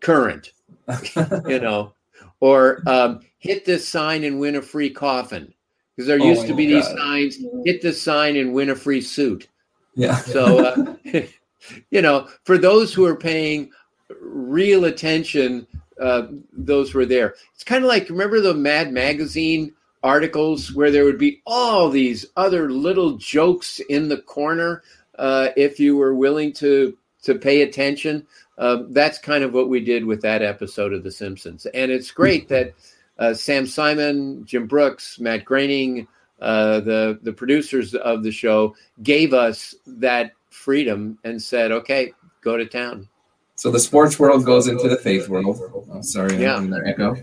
current, 0.00 0.52
you 1.46 1.58
know, 1.58 1.92
or 2.40 2.82
um, 2.86 3.20
hit 3.38 3.64
this 3.64 3.88
sign 3.88 4.24
and 4.24 4.38
win 4.38 4.56
a 4.56 4.62
free 4.62 4.90
coffin, 4.90 5.54
because 5.98 6.06
there 6.06 6.22
Oh 6.22 6.28
used 6.28 6.42
my 6.42 6.46
to 6.46 6.54
be 6.54 6.66
these 6.66 6.86
signs: 6.86 7.38
hit 7.64 7.82
the 7.82 7.92
sign 7.92 8.36
and 8.36 8.54
win 8.54 8.70
a 8.70 8.76
free 8.76 9.00
suit. 9.00 9.48
Yeah. 9.96 10.14
So, 10.14 10.64
uh, 10.64 10.94
you 11.90 12.02
know, 12.02 12.28
for 12.44 12.56
those 12.56 12.94
who 12.94 13.04
are 13.04 13.16
paying 13.16 13.72
real 14.20 14.84
attention, 14.84 15.66
uh, 16.00 16.28
those 16.52 16.94
were 16.94 17.04
there. 17.04 17.34
It's 17.52 17.64
kind 17.64 17.82
of 17.82 17.88
like 17.88 18.08
remember 18.10 18.40
the 18.40 18.54
Mad 18.54 18.92
Magazine 18.92 19.74
articles 20.04 20.72
where 20.72 20.92
there 20.92 21.04
would 21.04 21.18
be 21.18 21.42
all 21.44 21.90
these 21.90 22.26
other 22.36 22.70
little 22.70 23.16
jokes 23.16 23.80
in 23.90 24.08
the 24.08 24.18
corner 24.18 24.84
uh, 25.18 25.48
if 25.56 25.80
you 25.80 25.96
were 25.96 26.14
willing 26.14 26.52
to 26.52 26.96
to 27.24 27.34
pay 27.34 27.62
attention. 27.62 28.24
Uh, 28.56 28.84
that's 28.90 29.18
kind 29.18 29.42
of 29.42 29.52
what 29.52 29.68
we 29.68 29.80
did 29.80 30.04
with 30.04 30.22
that 30.22 30.42
episode 30.42 30.92
of 30.92 31.02
The 31.02 31.10
Simpsons, 31.10 31.66
and 31.66 31.90
it's 31.90 32.12
great 32.12 32.46
that 32.50 32.72
uh, 33.18 33.34
Sam 33.34 33.66
Simon, 33.66 34.44
Jim 34.44 34.66
Brooks, 34.66 35.18
Matt 35.18 35.44
Groening, 35.44 36.06
uh, 36.40 36.80
the 36.80 37.18
the 37.22 37.32
producers 37.32 37.94
of 37.94 38.22
the 38.22 38.30
show 38.30 38.74
gave 39.02 39.34
us 39.34 39.74
that 39.86 40.32
freedom 40.50 41.18
and 41.24 41.40
said, 41.42 41.72
"Okay, 41.72 42.12
go 42.42 42.56
to 42.56 42.64
town." 42.66 43.08
So 43.56 43.70
the 43.72 43.80
sports 43.80 44.18
world 44.20 44.44
goes 44.44 44.68
into 44.68 44.88
the 44.88 44.96
faith 44.96 45.28
world. 45.28 45.60
Oh, 45.92 46.00
sorry, 46.02 46.34
I'm 46.36 46.40
Yeah. 46.40 46.54
having 46.54 46.70
that 46.70 46.86
echo. 46.86 47.16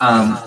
Um, 0.00 0.38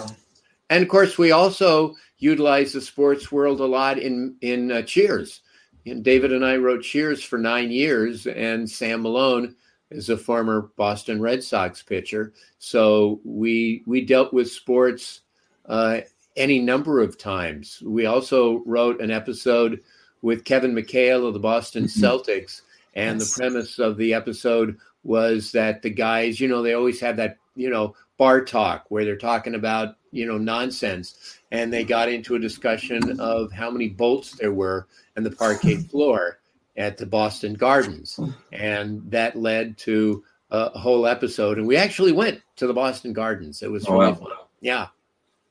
And 0.69 0.83
of 0.83 0.87
course, 0.89 1.17
we 1.17 1.31
also 1.31 1.95
utilize 2.19 2.73
the 2.73 2.81
sports 2.81 3.31
world 3.31 3.59
a 3.59 3.65
lot 3.65 3.97
in 3.97 4.35
in 4.41 4.71
uh, 4.71 4.81
Cheers. 4.83 5.41
And 5.85 6.03
David 6.03 6.31
and 6.31 6.45
I 6.45 6.57
wrote 6.57 6.83
Cheers 6.83 7.23
for 7.23 7.39
nine 7.39 7.71
years, 7.71 8.27
and 8.27 8.69
Sam 8.69 9.01
Malone 9.01 9.55
is 9.91 10.09
a 10.09 10.17
former 10.17 10.69
Boston 10.75 11.21
Red 11.21 11.43
Sox 11.43 11.81
pitcher. 11.81 12.33
So 12.59 13.19
we 13.23 13.83
we 13.85 14.05
dealt 14.05 14.33
with 14.33 14.51
sports 14.51 15.21
uh, 15.65 16.01
any 16.35 16.59
number 16.59 17.01
of 17.01 17.17
times. 17.17 17.81
We 17.85 18.05
also 18.05 18.63
wrote 18.65 19.01
an 19.01 19.11
episode 19.11 19.81
with 20.21 20.45
Kevin 20.45 20.73
McHale 20.73 21.27
of 21.27 21.33
the 21.33 21.39
Boston 21.39 21.85
Mhm. 21.85 21.99
Celtics, 22.01 22.61
and 22.95 23.19
Yes. 23.19 23.33
the 23.33 23.39
premise 23.41 23.79
of 23.79 23.97
the 23.97 24.13
episode 24.13 24.77
was 25.03 25.51
that 25.53 25.81
the 25.81 25.89
guys, 25.89 26.39
you 26.39 26.47
know, 26.47 26.61
they 26.61 26.73
always 26.73 26.99
have 26.99 27.17
that, 27.17 27.37
you 27.55 27.69
know, 27.69 27.95
bar 28.17 28.43
talk 28.43 28.85
where 28.89 29.05
they're 29.05 29.15
talking 29.15 29.55
about, 29.55 29.95
you 30.11 30.25
know, 30.25 30.37
nonsense. 30.37 31.37
And 31.51 31.71
they 31.71 31.83
got 31.85 32.09
into 32.09 32.35
a 32.35 32.39
discussion 32.39 33.17
of 33.19 33.51
how 33.51 33.71
many 33.71 33.87
bolts 33.89 34.31
there 34.37 34.51
were 34.51 34.87
in 35.15 35.23
the 35.23 35.31
parquet 35.31 35.75
floor 35.89 36.39
at 36.79 36.97
the 36.97 37.05
Boston 37.05 37.53
Gardens. 37.53 38.19
And 38.51 39.03
that 39.11 39.35
led 39.35 39.77
to 39.79 40.23
a 40.49 40.79
whole 40.79 41.05
episode. 41.05 41.59
And 41.59 41.67
we 41.67 41.75
actually 41.77 42.11
went 42.11 42.41
to 42.55 42.65
the 42.65 42.73
Boston 42.73 43.13
Gardens. 43.13 43.61
It 43.61 43.69
was 43.69 43.85
Oh, 43.87 43.93
really 43.93 44.13
wow. 44.13 44.15
fun. 44.15 44.31
Yeah. 44.61 44.87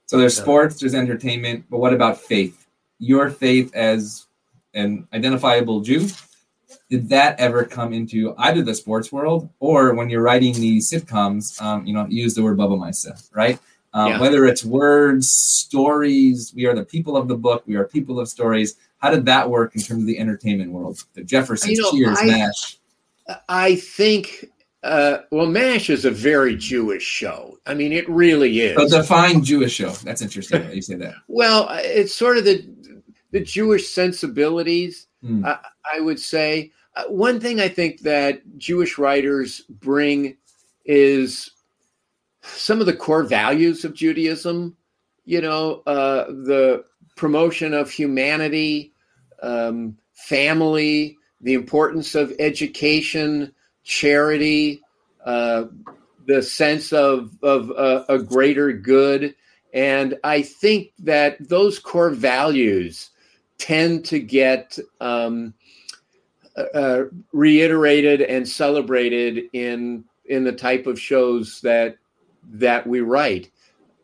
so 0.06 0.16
there's 0.18 0.36
sports, 0.36 0.80
there's 0.80 0.94
entertainment, 0.94 1.66
but 1.70 1.78
what 1.78 1.92
about 1.94 2.18
faith? 2.20 2.66
Your 2.98 3.30
faith 3.30 3.72
as 3.74 4.26
an 4.74 5.06
identifiable 5.12 5.80
Jew, 5.82 6.08
did 6.90 7.08
that 7.10 7.38
ever 7.38 7.64
come 7.64 7.92
into 7.92 8.34
either 8.38 8.62
the 8.62 8.74
sports 8.74 9.12
world 9.12 9.48
or 9.60 9.94
when 9.94 10.08
you're 10.10 10.22
writing 10.22 10.54
these 10.54 10.90
sitcoms? 10.90 11.60
Um, 11.62 11.86
you 11.86 11.92
know, 11.94 12.06
use 12.08 12.34
the 12.34 12.42
word 12.42 12.56
Bubba 12.58 12.78
myself, 12.78 13.28
right? 13.32 13.58
Um, 13.94 14.08
Yeah. 14.08 14.20
Whether 14.20 14.46
it's 14.46 14.64
words, 14.64 15.30
stories, 15.30 16.52
we 16.56 16.66
are 16.66 16.74
the 16.74 16.84
people 16.84 17.16
of 17.16 17.28
the 17.28 17.36
book, 17.36 17.62
we 17.66 17.76
are 17.76 17.84
people 17.84 18.18
of 18.18 18.28
stories. 18.28 18.76
How 18.98 19.11
did 19.11 19.26
that 19.26 19.48
work 19.48 19.74
in 19.74 19.82
terms 19.82 20.02
of 20.02 20.06
the 20.06 20.18
entertainment 20.18 20.72
world? 20.72 21.02
The 21.14 21.24
Jeffersons, 21.24 21.72
You 21.72 21.82
know, 21.82 21.90
Cheers, 21.92 22.18
I- 22.20 22.26
MASH. 22.26 22.78
I 23.48 23.76
think, 23.76 24.46
uh, 24.82 25.18
well, 25.30 25.46
MASH 25.46 25.90
is 25.90 26.04
a 26.04 26.11
very 26.11 26.56
Jewish 26.56 27.02
show. 27.02 27.58
I 27.66 27.74
mean, 27.74 27.92
it 27.92 28.08
really 28.08 28.61
is. 28.61 28.76
A 28.94 28.98
defined 28.98 29.44
Jewish 29.44 29.74
show. 29.74 29.90
That's 29.90 30.22
interesting 30.22 30.62
that 30.62 30.74
you 30.74 30.82
say 30.82 30.94
that. 30.96 31.14
Well, 31.28 31.68
it's 31.70 32.14
sort 32.14 32.38
of 32.38 32.44
the 32.44 32.66
the 33.30 33.40
Jewish 33.40 33.88
sensibilities. 33.88 35.06
Hmm. 35.22 35.44
I, 35.44 35.58
I 35.94 36.00
would 36.00 36.18
say 36.18 36.72
uh, 36.96 37.04
one 37.08 37.38
thing 37.38 37.61
I 37.61 37.68
think 37.68 38.00
that 38.00 38.40
Jewish 38.56 38.98
writers 38.98 39.61
bring 39.68 40.37
is 40.87 41.50
some 42.42 42.80
of 42.80 42.87
the 42.87 42.96
core 42.96 43.22
values 43.24 43.84
of 43.84 43.94
Judaism. 43.94 44.74
You 45.26 45.42
know, 45.42 45.82
uh, 45.87 46.24
the 46.28 46.84
promotion 47.18 47.74
of 47.74 47.90
humanity, 47.90 48.92
um, 49.42 49.98
family, 50.14 51.18
the 51.42 51.54
importance 51.54 52.14
of 52.14 52.33
education, 52.38 53.52
charity, 53.85 54.81
uh, 55.26 55.64
the 56.26 56.42
sense 56.42 56.92
of 56.92 57.37
of 57.42 57.70
uh, 57.72 58.04
a 58.09 58.18
greater 58.18 58.72
good. 58.72 59.35
And 59.74 60.16
I 60.24 60.42
think 60.42 60.92
that 61.00 61.37
those 61.48 61.78
core 61.78 62.11
values 62.11 63.11
tend 63.59 64.04
to 64.07 64.18
get 64.18 64.78
um, 65.00 65.52
uh, 66.74 67.04
reiterated 67.33 68.22
and 68.22 68.48
celebrated 68.48 69.44
in 69.52 70.04
in 70.26 70.44
the 70.44 70.52
type 70.52 70.87
of 70.87 71.00
shows 71.00 71.61
that 71.62 71.96
that 72.50 72.87
we 72.87 73.00
write, 73.00 73.50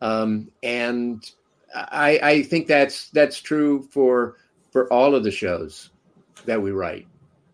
um, 0.01 0.51
and 0.61 1.31
I, 1.75 2.19
I 2.23 2.43
think 2.43 2.67
that's 2.67 3.09
that's 3.09 3.39
true 3.39 3.87
for 3.91 4.37
for 4.71 4.91
all 4.91 5.15
of 5.15 5.23
the 5.23 5.31
shows 5.31 5.89
that 6.45 6.61
we 6.61 6.71
write, 6.71 7.07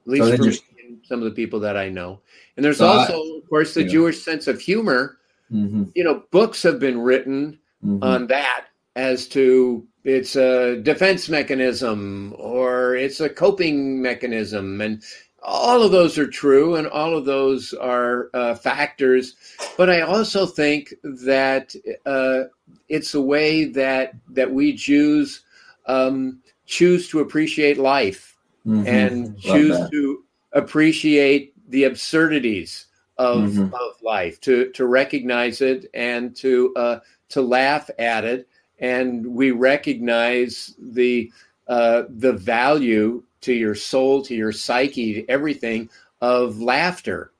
at 0.05 0.11
least 0.11 0.27
then 0.27 0.37
for 0.37 0.43
me 0.45 0.59
and 0.87 0.97
some 1.03 1.19
of 1.19 1.25
the 1.25 1.31
people 1.31 1.59
that 1.61 1.77
I 1.77 1.89
know. 1.89 2.19
And 2.55 2.63
there's 2.65 2.77
So 2.77 2.87
I- 2.87 2.97
also, 2.97 3.19
of 3.37 3.49
course, 3.49 3.73
the 3.73 3.83
yeah. 3.83 3.89
Jewish 3.89 4.23
sense 4.23 4.47
of 4.47 4.59
humor. 4.59 5.17
Mhm, 5.51 5.91
You 5.95 6.03
know, 6.05 6.23
books 6.31 6.63
have 6.63 6.79
been 6.79 6.99
written 7.01 7.59
mhm. 7.85 8.01
on 8.03 8.27
that 8.27 8.67
as 8.95 9.27
to 9.29 9.85
it's 10.03 10.35
a 10.35 10.77
defense 10.77 11.29
mechanism 11.29 12.33
or 12.37 12.95
it's 12.95 13.19
a 13.19 13.29
coping 13.29 14.01
mechanism 14.01 14.81
and 14.81 15.03
all 15.41 15.81
of 15.81 15.91
those 15.91 16.17
are 16.17 16.27
true 16.27 16.75
and 16.75 16.87
all 16.87 17.17
of 17.17 17.25
those 17.25 17.73
are 17.73 18.29
uh, 18.33 18.53
factors 18.55 19.35
but 19.77 19.89
i 19.89 20.01
also 20.01 20.45
think 20.45 20.93
that 21.03 21.73
uh, 22.05 22.43
it's 22.89 23.13
a 23.15 23.21
way 23.21 23.65
that 23.65 24.13
that 24.29 24.51
we 24.51 24.71
jews 24.73 25.41
um, 25.87 26.39
choose 26.65 27.09
to 27.09 27.19
appreciate 27.19 27.77
life 27.77 28.37
Mhm. 28.65 28.85
and 28.87 29.39
choose 29.39 29.77
to 29.91 30.23
appreciate 30.53 31.53
the 31.69 31.85
absurdities 31.85 32.85
of, 33.17 33.49
Mhm. 33.49 33.73
of 33.73 34.01
life, 34.01 34.39
to 34.41 34.69
to 34.71 34.85
recognize 34.85 35.61
it 35.61 35.89
and 35.93 36.35
to 36.35 36.73
uh, 36.75 36.99
to 37.29 37.41
laugh 37.41 37.89
at 37.97 38.23
it, 38.25 38.47
and 38.79 39.25
we 39.25 39.51
recognize 39.51 40.75
the 40.79 41.31
uh, 41.67 42.03
the 42.09 42.33
value 42.33 43.23
to 43.41 43.53
your 43.53 43.75
soul, 43.75 44.21
to 44.23 44.35
your 44.35 44.51
psyche, 44.51 45.13
to 45.13 45.29
everything 45.29 45.89
of 46.21 46.61
laughter, 46.61 47.31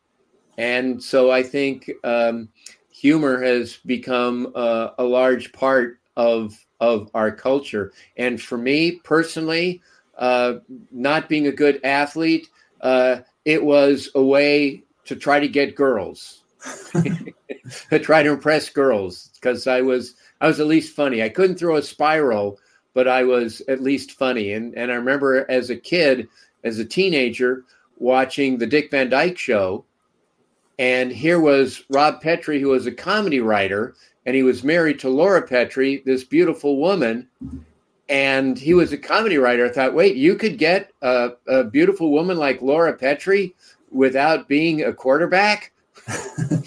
and 0.58 1.02
so 1.02 1.32
I 1.32 1.44
think 1.44 1.90
um, 2.04 2.50
humor 2.90 3.42
has 3.42 3.78
become 3.86 4.52
uh, 4.56 4.90
a 4.98 5.04
large 5.04 5.54
part 5.54 6.00
of 6.16 6.58
of 6.80 7.10
our 7.14 7.32
culture, 7.32 7.94
and 8.18 8.42
for 8.42 8.58
me 8.58 9.00
personally 9.04 9.82
uh, 10.18 10.60
not 10.92 11.28
being 11.28 11.48
a 11.48 11.52
good 11.52 11.80
athlete, 11.84 12.48
uh, 12.82 13.18
it 13.46 13.64
was 13.64 14.10
a 14.16 14.24
way 14.24 14.84
to 15.06 15.16
try 15.16 15.40
to 15.40 15.48
get 15.48 15.76
girls, 15.76 16.44
to 16.94 18.00
try 18.00 18.22
to 18.22 18.32
impress 18.32 18.70
girls, 18.70 19.32
because 19.36 19.68
I 19.68 19.82
was 19.82 20.16
I 20.40 20.48
was 20.48 20.60
at 20.60 20.68
least 20.68 20.96
funny. 20.96 21.24
I 21.24 21.30
couldn't 21.30 21.58
throw 21.58 21.76
a 21.76 21.82
spiral, 21.82 22.60
but 22.94 23.08
I 23.08 23.24
was 23.24 23.62
at 23.68 23.82
least 23.82 24.14
funny. 24.14 24.54
And 24.54 24.76
and 24.78 24.92
I 24.92 24.96
remember 24.96 25.50
as 25.50 25.70
a 25.70 25.76
kid, 25.76 26.28
as 26.64 26.80
a 26.80 26.86
teenager, 26.86 27.64
watching 27.98 28.58
the 28.58 28.68
Dick 28.68 28.92
Van 28.92 29.10
Dyke 29.10 29.38
Show, 29.38 29.86
and 30.80 31.12
here 31.12 31.40
was 31.40 31.84
Rob 31.90 32.22
Petrie, 32.22 32.60
who 32.60 32.70
was 32.70 32.88
a 32.88 32.92
comedy 32.92 33.40
writer, 33.40 33.96
and 34.26 34.36
he 34.36 34.44
was 34.44 34.64
married 34.64 35.00
to 35.00 35.10
Laura 35.10 35.42
Petrie, 35.42 36.02
this 36.06 36.24
beautiful 36.24 36.78
woman 36.78 37.28
and 38.12 38.60
he 38.60 38.74
was 38.74 38.92
a 38.92 38.98
comedy 38.98 39.38
writer. 39.38 39.66
I 39.66 39.70
thought, 39.70 39.94
wait, 39.94 40.18
you 40.18 40.36
could 40.36 40.58
get 40.58 40.92
a, 41.02 41.32
a 41.48 41.64
beautiful 41.64 42.12
woman 42.12 42.36
like 42.38 42.62
Laura 42.62 42.94
Petrie 42.94 43.56
without 43.90 44.50
being 44.50 44.84
a 44.84 44.94
quarterback? 44.94 45.72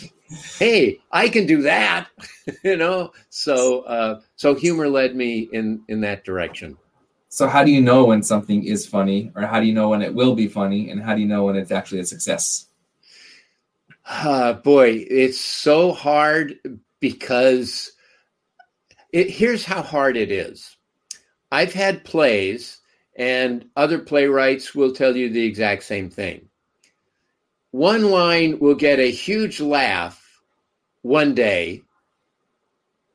hey, 0.58 0.98
I 1.12 1.28
can 1.28 1.46
do 1.46 1.62
that, 1.62 2.08
you 2.64 2.76
know. 2.76 3.12
So, 3.30 3.82
uh, 3.82 4.20
so 4.36 4.54
humor 4.54 4.88
led 4.88 5.16
me 5.16 5.48
in 5.52 5.82
in 5.88 6.00
that 6.02 6.24
direction. 6.24 6.76
So 7.28 7.48
how 7.48 7.64
do 7.64 7.72
you 7.72 7.80
know 7.80 8.04
when 8.04 8.22
something 8.22 8.64
is 8.64 8.86
funny, 8.86 9.32
or 9.34 9.42
how 9.42 9.60
do 9.60 9.66
you 9.66 9.74
know 9.74 9.88
when 9.88 10.02
it 10.02 10.14
will 10.14 10.34
be 10.34 10.46
funny, 10.46 10.90
and 10.90 11.02
how 11.02 11.14
do 11.14 11.20
you 11.20 11.26
know 11.26 11.44
when 11.44 11.56
it's 11.56 11.72
actually 11.72 12.00
a 12.00 12.06
success? 12.06 12.66
Uh, 14.06 14.52
boy, 14.52 15.04
it's 15.10 15.40
so 15.40 15.92
hard 15.92 16.58
because 17.00 17.92
it, 19.12 19.30
here's 19.30 19.64
how 19.64 19.82
hard 19.82 20.16
it 20.16 20.30
is. 20.30 20.76
I've 21.50 21.72
had 21.72 22.04
plays, 22.04 22.80
and 23.16 23.64
other 23.76 23.98
playwrights 23.98 24.74
will 24.74 24.92
tell 24.92 25.16
you 25.16 25.28
the 25.30 25.44
exact 25.44 25.84
same 25.84 26.10
thing. 26.10 26.48
One 27.74 28.12
line 28.12 28.60
will 28.60 28.76
get 28.76 29.00
a 29.00 29.10
huge 29.10 29.60
laugh 29.60 30.40
one 31.02 31.34
day, 31.34 31.82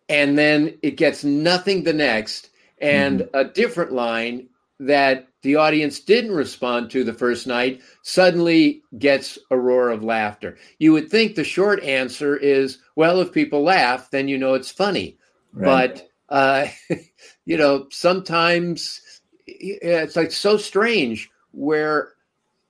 and 0.10 0.38
then 0.38 0.78
it 0.82 0.98
gets 0.98 1.24
nothing 1.24 1.84
the 1.86 1.94
next, 1.94 2.50
and 2.78 3.30
a 3.34 3.46
different 3.46 3.94
line 3.94 4.50
that 4.82 5.30
the 5.44 5.56
audience 5.56 6.02
didn't 6.02 6.34
respond 6.34 6.90
to 6.90 7.06
the 7.06 7.14
first 7.14 7.48
night 7.48 7.80
suddenly 8.02 8.82
gets 8.98 9.40
a 9.50 9.58
roar 9.58 9.92
of 9.92 10.04
laughter. 10.04 10.58
You 10.78 10.92
would 10.92 11.10
think 11.10 11.36
the 11.36 11.46
short 11.46 11.82
answer 11.82 12.36
is, 12.36 12.80
well, 12.98 13.22
if 13.22 13.32
people 13.32 13.64
laugh, 13.64 14.12
then 14.12 14.28
you 14.28 14.38
know 14.38 14.56
it's 14.56 14.72
funny. 14.72 15.18
Right. 15.54 16.04
But 16.28 16.36
uh, 16.36 16.68
you 17.46 17.56
know, 17.56 17.88
sometimes 17.92 19.22
it's 19.48 20.18
like 20.18 20.34
so 20.34 20.58
strange 20.58 21.30
where 21.54 22.12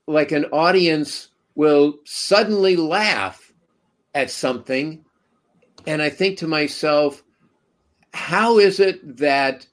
like 0.06 0.32
an 0.32 0.46
audience 0.52 1.29
will 1.60 2.00
suddenly 2.06 2.78
laugh 2.78 3.52
at 4.16 4.32
something. 4.32 5.04
And 5.86 6.02
i 6.02 6.10
think 6.10 6.38
to 6.38 6.48
myself 6.48 7.22
how 8.14 8.60
is 8.60 8.80
it 8.80 9.18
that 9.18 9.68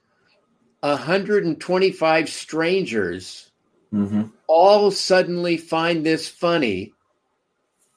125 0.81 2.29
strangers 2.29 3.51
hmm 3.91 4.23
all 4.47 4.91
suddenly 4.91 5.55
find 5.57 6.05
this 6.05 6.27
funny? 6.27 6.93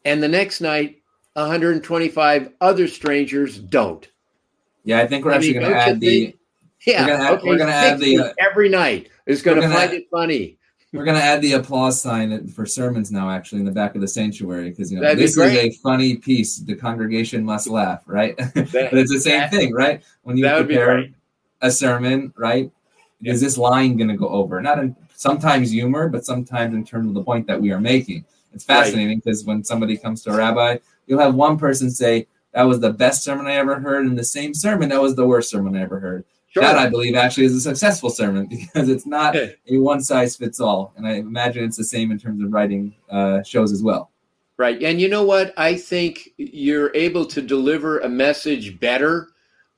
And 0.04 0.22
the 0.22 0.28
next 0.28 0.60
night 0.60 1.02
125 1.34 2.52
other 2.60 2.86
strangers 2.88 3.58
don't. 3.58 4.08
Yeah, 4.84 5.00
I 5.00 5.06
think 5.06 5.24
we're 5.24 5.32
I 5.32 5.36
actually 5.36 5.54
going 5.54 5.70
to 5.72 5.76
add 5.76 6.00
the 6.00 6.34
yeah 6.86 7.06
gonna 7.06 7.24
add- 7.24 7.32
okay, 7.32 7.48
we're 7.48 7.58
gonna 7.58 7.72
add 7.72 7.98
the, 7.98 8.18
uh, 8.18 8.32
every 8.38 8.68
night 8.68 9.08
is 9.26 9.42
gonna 9.42 9.62
gonna 9.62 9.74
find 9.74 9.90
add- 9.90 9.96
it 9.96 10.04
funny 10.12 10.58
we're 10.92 11.04
going 11.04 11.16
to 11.16 11.22
add 11.22 11.40
the 11.40 11.52
applause 11.52 12.00
sign 12.00 12.48
for 12.48 12.66
sermons 12.66 13.12
now. 13.12 13.30
Actually, 13.30 13.60
in 13.60 13.64
the 13.64 13.72
back 13.72 13.94
of 13.94 14.00
the 14.00 14.08
sanctuary, 14.08 14.70
because 14.70 14.90
you 14.90 14.96
know 14.96 15.02
That'd 15.02 15.18
this 15.18 15.36
is 15.36 15.38
a 15.38 15.70
funny 15.70 16.16
piece. 16.16 16.58
The 16.58 16.74
congregation 16.74 17.44
must 17.44 17.68
laugh, 17.68 18.02
right? 18.06 18.36
but 18.54 18.74
it's 18.74 19.12
the 19.12 19.20
same 19.20 19.40
that- 19.40 19.50
thing, 19.50 19.72
right? 19.72 20.02
When 20.22 20.36
you 20.36 20.44
that 20.44 20.66
prepare 20.66 21.08
a 21.60 21.70
sermon, 21.70 22.32
right? 22.36 22.70
Is 23.22 23.40
this 23.40 23.58
line 23.58 23.96
going 23.96 24.08
to 24.08 24.16
go 24.16 24.28
over? 24.28 24.60
Not 24.62 24.78
in 24.78 24.96
sometimes 25.14 25.70
humor, 25.70 26.08
but 26.08 26.24
sometimes 26.24 26.74
in 26.74 26.84
terms 26.84 27.08
of 27.08 27.14
the 27.14 27.22
point 27.22 27.46
that 27.46 27.60
we 27.60 27.70
are 27.70 27.80
making. 27.80 28.24
It's 28.52 28.64
fascinating 28.64 29.18
because 29.18 29.44
when 29.44 29.62
somebody 29.62 29.96
comes 29.96 30.24
to 30.24 30.32
a 30.32 30.36
rabbi, 30.36 30.78
you'll 31.06 31.20
have 31.20 31.34
one 31.34 31.56
person 31.56 31.90
say, 31.90 32.26
"That 32.52 32.64
was 32.64 32.80
the 32.80 32.92
best 32.92 33.22
sermon 33.22 33.46
I 33.46 33.52
ever 33.52 33.78
heard," 33.78 34.06
and 34.06 34.18
the 34.18 34.24
same 34.24 34.54
sermon, 34.54 34.88
"That 34.88 35.00
was 35.00 35.14
the 35.14 35.26
worst 35.26 35.50
sermon 35.50 35.76
I 35.76 35.82
ever 35.82 36.00
heard." 36.00 36.24
Sure. 36.50 36.64
That 36.64 36.76
I 36.78 36.88
believe 36.88 37.14
actually 37.14 37.44
is 37.46 37.54
a 37.54 37.60
successful 37.60 38.10
sermon 38.10 38.46
because 38.50 38.88
it's 38.88 39.06
not 39.06 39.34
Yeah. 39.34 39.46
a 39.70 39.78
one 39.78 40.00
size 40.02 40.34
fits 40.36 40.58
all, 40.60 40.92
and 40.96 41.06
I 41.06 41.12
imagine 41.14 41.64
it's 41.64 41.76
the 41.76 41.84
same 41.84 42.10
in 42.10 42.18
terms 42.18 42.42
of 42.42 42.52
writing 42.52 42.94
uh, 43.08 43.42
shows 43.44 43.70
as 43.72 43.82
well. 43.82 44.10
Right. 44.56 44.82
And 44.82 45.00
you 45.00 45.08
know 45.08 45.22
what? 45.24 45.54
I 45.56 45.74
think 45.76 46.30
you're 46.36 46.90
able 46.94 47.24
to 47.26 47.40
deliver 47.40 48.00
a 48.00 48.08
message 48.08 48.78
better 48.78 49.28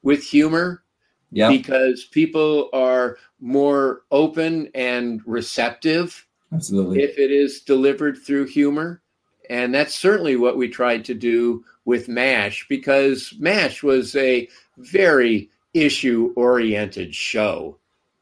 with 0.03 0.25
humor 0.25 0.83
Yeah, 1.31 1.51
because 1.51 2.05
people 2.07 2.69
are 2.73 3.17
more 3.39 4.03
open 4.11 4.69
and 4.75 5.21
receptive 5.27 6.27
absolutely. 6.53 7.01
if 7.03 7.17
it 7.19 7.31
is 7.31 7.61
delivered 7.61 8.17
through 8.19 8.47
humor. 8.47 9.03
And 9.51 9.73
that's 9.75 9.95
certainly 9.95 10.35
what 10.37 10.57
we 10.57 10.69
tried 10.69 11.05
to 11.05 11.15
do 11.15 11.65
with 11.85 12.09
MASH 12.09 12.67
because 12.69 13.35
MASH 13.39 13.83
was 13.85 14.17
a 14.17 14.49
very 14.79 15.49
issue 15.75 16.33
oriented 16.37 17.15
show. 17.15 17.79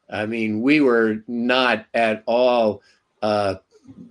I 0.09 0.25
mean, 0.25 0.61
we 0.61 0.81
were 0.81 1.23
not 1.27 1.85
at 1.93 2.23
all 2.25 2.81
uh, 3.21 3.55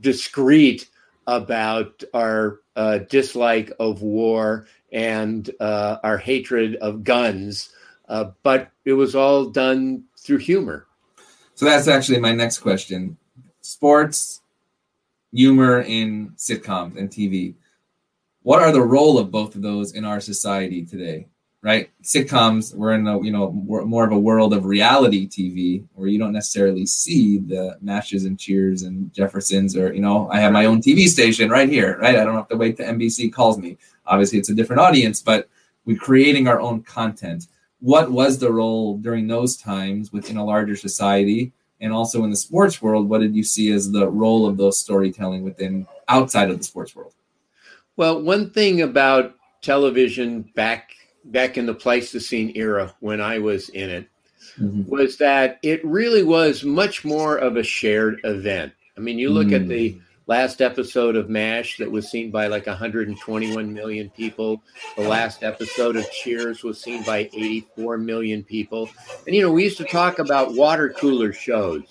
discreet 0.00 0.88
about 1.26 2.03
our 2.14 2.61
uh, 2.76 2.98
dislike 2.98 3.72
of 3.79 4.03
war 4.03 4.66
and 4.92 5.50
uh, 5.61 5.98
our 6.03 6.18
hatred 6.18 6.76
of 6.76 7.05
guns, 7.05 7.70
uh, 8.09 8.31
but 8.42 8.70
it 8.85 8.94
was 8.94 9.14
all 9.14 9.46
done 9.46 10.05
through 10.18 10.38
humor. 10.38 10.87
So 11.55 11.66
that's 11.66 11.88
actually 11.88 12.18
my 12.18 12.33
next 12.33 12.59
question: 12.59 13.16
sports, 13.61 14.40
humor 15.33 15.83
in 15.83 16.31
sitcoms 16.37 16.96
and 16.96 17.11
TV. 17.11 17.55
What 18.42 18.62
are 18.62 18.72
the 18.72 18.83
role 18.83 19.18
of 19.18 19.31
both 19.31 19.55
of 19.55 19.62
those 19.62 19.92
in 19.92 20.07
our 20.07 20.20
society 20.20 20.85
today? 20.87 21.26
Right, 21.62 21.90
sitcoms. 22.03 22.75
We're 22.75 22.94
in 22.94 23.07
a 23.07 23.20
you 23.23 23.31
know 23.31 23.53
more 23.53 24.05
of 24.05 24.12
a 24.12 24.18
world 24.18 24.55
of 24.55 24.64
reality 24.64 25.29
TV 25.29 25.85
where 25.94 26.09
you 26.09 26.18
don't 26.18 26.33
necessarily 26.33 26.87
see 26.87 27.37
the 27.37 27.77
MASHes 27.85 28.27
and 28.27 28.38
cheers 28.38 28.83
and 28.83 29.12
Jeffersons 29.12 29.77
or 29.77 29.92
you 29.92 30.01
know 30.01 30.31
I 30.31 30.40
have 30.40 30.53
my 30.53 30.64
own 30.64 30.81
TV 30.81 31.07
station 31.07 31.51
right 31.51 31.68
here. 31.68 31.99
Right, 31.99 32.16
I 32.16 32.25
don't 32.25 32.35
have 32.35 32.49
to 32.49 32.57
wait 32.57 32.79
till 32.79 32.87
NBC 32.87 33.31
calls 33.31 33.59
me. 33.59 33.77
Obviously, 34.07 34.38
it's 34.38 34.49
a 34.49 34.55
different 34.55 34.81
audience, 34.81 35.20
but 35.20 35.51
we're 35.85 35.99
creating 35.99 36.49
our 36.49 36.61
own 36.61 36.83
content 36.83 37.46
what 37.81 38.11
was 38.11 38.38
the 38.38 38.53
role 38.53 38.99
during 38.99 39.27
those 39.27 39.57
times 39.57 40.12
within 40.12 40.37
a 40.37 40.44
larger 40.44 40.77
society 40.77 41.53
and 41.81 41.92
also 41.92 42.25
in 42.25 42.31
the 42.31 42.37
sports 42.37 42.81
world 42.81 43.09
what 43.09 43.20
did 43.20 43.35
you 43.35 43.42
see 43.42 43.73
as 43.73 43.90
the 43.90 44.09
role 44.09 44.46
of 44.46 44.57
those 44.57 44.79
storytelling 44.79 45.42
within 45.42 45.87
outside 46.09 46.51
of 46.51 46.59
the 46.59 46.64
sports 46.64 46.94
world 46.94 47.14
Well, 47.96 48.23
one 48.23 48.51
thing 48.51 48.83
about 48.83 49.35
television 49.62 50.42
back 50.55 50.94
back 51.24 51.59
in 51.59 51.66
the 51.66 51.74
Pleistocene 51.74 52.52
era 52.54 52.94
when 53.00 53.20
I 53.20 53.38
was 53.38 53.68
in 53.68 53.90
it 53.90 54.09
mm-hmm. 54.59 54.88
was 54.88 55.16
that 55.18 55.59
it 55.62 55.85
really 55.85 56.22
was 56.22 56.64
much 56.64 57.04
more 57.04 57.37
of 57.37 57.56
a 57.56 57.62
shared 57.62 58.20
event. 58.24 58.72
I 58.96 59.00
mean, 59.00 59.18
you 59.18 59.30
look 59.30 59.52
at 59.52 59.66
the 59.66 59.94
mm. 59.94 60.00
last 60.26 60.61
episode 60.61 61.16
of 61.16 61.30
MASH 61.30 61.78
that 61.78 61.90
was 61.90 62.11
seen 62.11 62.30
by 62.30 62.48
like 62.48 62.66
121 62.66 63.72
million 63.72 64.11
people. 64.11 64.62
The 64.96 65.09
last 65.09 65.42
episode 65.42 65.96
of 65.96 66.11
Cheers 66.11 66.62
was 66.62 66.80
seen 66.80 67.02
by 67.04 67.30
84 67.33 67.98
million 67.98 68.44
people. 68.44 68.90
And, 69.26 69.35
you 69.35 69.42
know, 69.42 69.52
we 69.52 69.64
used 69.64 69.78
to 69.78 69.85
talk 69.85 70.18
about 70.18 70.54
water 70.54 70.90
cooler 70.90 71.33
shows 71.33 71.85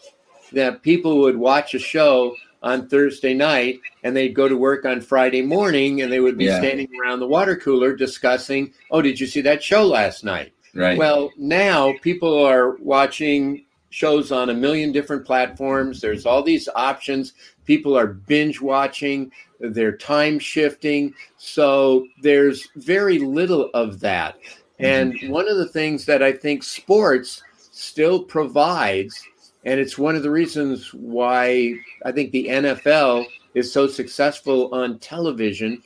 that 0.51 0.83
people 0.83 1.19
would 1.19 1.37
watch 1.37 1.73
a 1.73 1.79
show 1.79 2.35
on 2.61 2.87
Thursday 2.87 3.33
night 3.33 3.79
and 4.03 4.15
they'd 4.15 4.35
go 4.35 4.47
to 4.47 4.57
work 4.57 4.85
on 4.85 5.01
Friday 5.01 5.41
morning 5.41 6.01
and 6.01 6.11
they 6.11 6.19
would 6.19 6.37
be 6.37 6.45
Yeah. 6.45 6.59
standing 6.59 6.89
around 7.01 7.19
the 7.19 7.27
water 7.27 7.55
cooler 7.55 7.95
discussing, 7.95 8.73
oh, 8.91 9.01
did 9.01 9.19
you 9.19 9.27
see 9.27 9.41
that 9.41 9.63
show 9.63 9.85
last 9.85 10.23
night? 10.23 10.51
right 10.75 10.97
Well, 10.97 11.31
now 11.37 11.93
people 12.01 12.37
are 12.37 12.75
watching 12.77 13.65
shows 13.89 14.31
on 14.31 14.49
a 14.49 14.53
million 14.53 14.91
different 14.91 15.25
platforms. 15.25 15.99
There's 15.99 16.25
all 16.25 16.43
these 16.43 16.69
options. 16.75 17.33
People 17.65 17.97
are 17.97 18.07
binge 18.07 18.61
watching, 18.61 19.31
they're 19.59 19.97
time 19.97 20.39
shifting. 20.39 21.13
So 21.37 22.05
there's 22.21 22.67
very 22.75 23.19
little 23.19 23.69
of 23.73 23.99
that. 24.01 24.37
And 24.79 25.13
mm-hmm. 25.13 25.31
one 25.31 25.49
of 25.49 25.57
the 25.57 25.67
things 25.67 26.05
that 26.05 26.23
I 26.23 26.31
think 26.31 26.63
sports 26.63 27.41
still 27.71 28.23
provides, 28.23 29.21
and 29.65 29.79
it's 29.79 29.97
one 29.97 30.15
of 30.15 30.23
the 30.23 30.31
reasons 30.31 30.93
why 30.93 31.73
I 32.05 32.11
think 32.11 32.31
the 32.31 32.47
NFL 32.47 33.25
is 33.53 33.71
so 33.71 33.87
successful 33.87 34.73
on 34.73 34.99
television, 34.99 35.81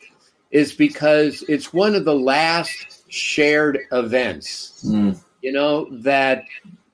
is 0.52 0.74
because 0.74 1.44
it's 1.48 1.74
one 1.74 1.96
of 1.96 2.06
the 2.06 2.16
last 2.16 3.12
shared 3.12 3.80
events. 3.92 4.84
Mm, 4.88 5.20
you 5.42 5.52
know 5.52 5.88
that 6.02 6.46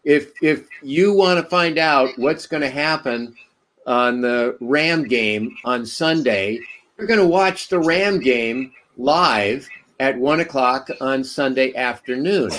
if 0.04 0.32
if 0.42 0.68
you 0.82 1.14
want 1.14 1.44
to 1.44 1.50
find 1.50 1.78
out 1.78 2.10
what's 2.18 2.48
going 2.48 2.62
to 2.62 2.70
happen 2.70 3.36
on 3.86 4.22
the 4.22 4.58
ram 4.62 5.04
game 5.04 5.56
on 5.66 5.86
sunday 5.86 6.60
you're 6.98 7.08
going 7.08 7.20
to 7.20 7.26
watch 7.28 7.68
the 7.70 7.80
ram 7.80 8.20
game 8.20 8.72
live 8.98 9.68
at 10.00 10.18
one 10.18 10.40
o'clock 10.42 10.90
on 11.02 11.24
sunday 11.24 11.74
afternoon. 11.76 12.50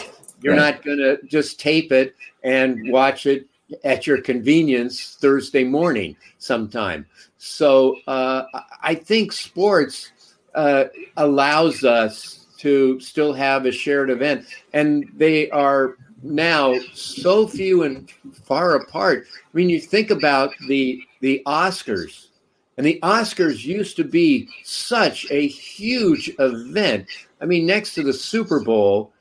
You're 0.42 0.54
Right. 0.54 0.74
not 0.76 0.84
going 0.84 0.98
to 0.98 1.18
just 1.26 1.60
tape 1.60 1.92
it 1.92 2.14
and 2.42 2.90
watch 2.90 3.26
it 3.26 3.46
at 3.84 4.06
your 4.06 4.20
convenience 4.20 5.16
thursday 5.20 5.64
morning 5.64 6.16
sometime 6.38 7.06
so 7.38 7.96
uh, 8.06 8.44
I- 8.82 8.94
think 8.94 9.32
sports 9.32 10.12
uh, 10.54 10.84
allows 11.16 11.84
us 11.84 12.46
to 12.58 13.00
still 13.00 13.32
have 13.32 13.66
a 13.66 13.72
shared 13.72 14.10
event 14.10 14.46
and 14.72 15.08
they 15.16 15.48
are 15.50 15.96
now 16.22 16.78
so 16.92 17.46
few 17.46 17.82
and 17.82 18.10
far 18.44 18.76
apart. 18.76 19.26
I 19.32 19.56
mean, 19.56 19.70
you 19.70 19.80
think 19.80 20.10
about 20.10 20.52
the 20.68 21.02
the 21.20 21.42
Oscars, 21.46 22.28
and 22.76 22.86
the 22.86 22.98
Oscars 23.02 23.64
used 23.64 23.96
to 23.96 24.04
be 24.04 24.48
such 24.64 25.26
a 25.30 25.46
huge 25.46 26.30
event. 26.38 27.06
I 27.40 27.46
mean, 27.46 27.66
next 27.66 27.94
to 27.94 28.02
the 28.02 28.12
Super 28.12 28.60
Bowl, 28.60 29.12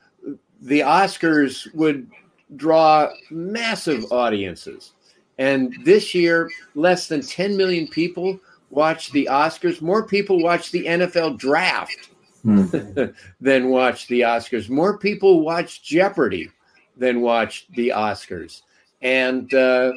the 0.62 0.82
Oscars 0.82 1.74
would 1.74 2.10
draw 2.56 3.10
massive 3.30 4.12
audiences. 4.12 4.93
And 5.38 5.76
this 5.84 6.14
year, 6.14 6.50
less 6.76 7.08
than 7.08 7.22
10 7.22 7.56
million 7.56 7.88
people 7.88 8.39
watched 8.70 9.14
the 9.14 9.28
Oscars. 9.32 9.82
More 9.82 10.06
people 10.06 10.41
watch 10.41 10.72
the 10.72 10.86
NFL 10.86 11.38
draft 11.38 12.10
mm, 12.45 13.14
than 13.41 13.70
watch 13.70 14.08
the 14.08 14.22
Oscars. 14.22 14.70
More 14.70 14.97
people 14.97 15.41
watch 15.41 15.84
Jeopardy 15.84 16.50
than 16.97 17.22
watch 17.22 17.68
the 17.76 17.89
Oscars. 17.95 18.62
And, 19.02 19.54
uh, 19.54 19.93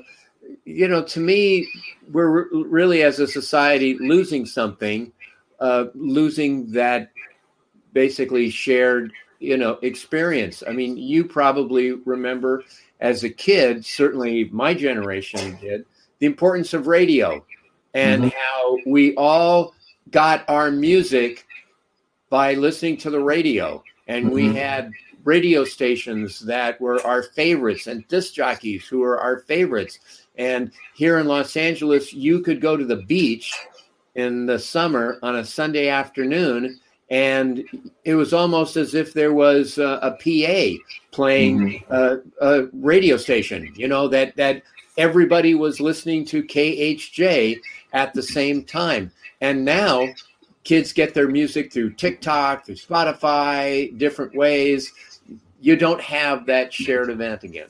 you 0.64 0.88
know, 0.88 1.02
to 1.02 1.20
me, 1.20 1.68
we're 2.10 2.44
re- 2.44 2.62
really, 2.64 3.02
as 3.02 3.18
a 3.18 3.26
society, 3.26 3.98
losing 3.98 4.46
something, 4.46 5.12
uh, 5.58 5.86
losing 5.94 6.70
that 6.72 7.10
basically 7.92 8.48
shared 8.48 9.12
you 9.42 9.56
know 9.56 9.78
experience. 9.82 10.62
I 10.66 10.72
mean, 10.72 10.96
you 10.96 11.24
probably 11.24 11.92
remember 11.92 12.64
as 13.00 13.24
a 13.24 13.30
kid, 13.30 13.84
certainly 13.84 14.48
my 14.52 14.74
generation 14.74 15.58
did, 15.60 15.84
the 16.20 16.26
importance 16.26 16.72
of 16.72 16.86
radio 16.86 17.44
and 17.94 18.22
mm-hmm. 18.22 18.36
how 18.36 18.78
we 18.86 19.14
all 19.16 19.74
got 20.10 20.48
our 20.48 20.70
music 20.70 21.46
by 22.30 22.54
listening 22.54 22.96
to 22.98 23.10
the 23.10 23.20
radio. 23.20 23.82
And 24.06 24.26
mm-hmm. 24.26 24.34
we 24.34 24.54
had 24.54 24.90
radio 25.24 25.64
stations 25.64 26.40
that 26.40 26.80
were 26.80 27.04
our 27.06 27.22
favorites 27.22 27.86
and 27.86 28.06
disc 28.08 28.34
jockeys 28.34 28.86
who 28.86 29.00
were 29.00 29.20
our 29.20 29.40
favorites. 29.40 29.98
And 30.36 30.72
here 30.94 31.18
in 31.18 31.26
Los 31.26 31.56
Angeles, 31.56 32.12
you 32.12 32.40
could 32.40 32.60
go 32.60 32.76
to 32.76 32.84
the 32.84 32.96
beach 32.96 33.54
in 34.14 34.46
the 34.46 34.58
summer 34.58 35.18
on 35.22 35.36
a 35.36 35.44
Sunday 35.44 35.88
afternoon 35.88 36.80
and 37.12 37.62
it 38.04 38.14
was 38.14 38.32
almost 38.32 38.76
as 38.78 38.94
if 38.94 39.12
there 39.12 39.34
was 39.34 39.76
a, 39.76 40.00
a 40.02 40.10
PA 40.12 40.82
playing 41.10 41.82
mm-hmm. 41.82 41.94
a, 41.94 42.20
a, 42.40 42.68
radio 42.72 43.18
station. 43.18 43.70
You 43.76 43.86
know 43.86 44.08
that 44.08 44.34
that 44.36 44.62
everybody 44.96 45.54
was 45.54 45.78
listening 45.78 46.24
to 46.26 46.42
KHJ 46.42 47.60
at 47.92 48.14
the 48.14 48.22
same 48.22 48.64
time, 48.64 49.12
and 49.42 49.62
now 49.62 50.08
kids 50.64 50.94
get 50.94 51.12
their 51.12 51.28
music 51.28 51.70
through 51.70 51.92
TikTok, 51.92 52.64
through 52.64 52.76
Spotify, 52.76 53.96
different 53.98 54.34
ways. 54.34 54.90
You 55.60 55.76
don't 55.76 56.00
have 56.00 56.46
that 56.46 56.72
shared 56.72 57.10
event 57.10 57.44
again. 57.44 57.68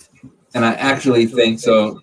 And 0.55 0.65
I 0.65 0.75
actually 0.75 1.27
think 1.27 1.59
so. 1.59 2.01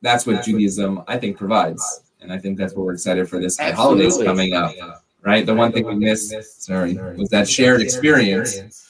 That's 0.00 0.26
what 0.26 0.42
Judaism, 0.44 1.02
I 1.08 1.18
think, 1.18 1.36
provides, 1.36 2.02
and 2.20 2.32
I 2.32 2.38
think 2.38 2.56
that's 2.58 2.74
what 2.74 2.86
we're 2.86 2.94
excited 2.94 3.28
for 3.28 3.38
this 3.38 3.60
Absolutely. 3.60 4.04
holidays 4.04 4.26
coming 4.26 4.54
up 4.54 5.03
right? 5.24 5.44
The 5.46 5.54
one 5.54 5.72
thing 5.72 5.86
we 5.86 5.94
missed, 5.96 6.62
sorry, 6.62 6.94
was 6.94 7.28
that 7.30 7.48
shared 7.48 7.80
experience. 7.80 8.82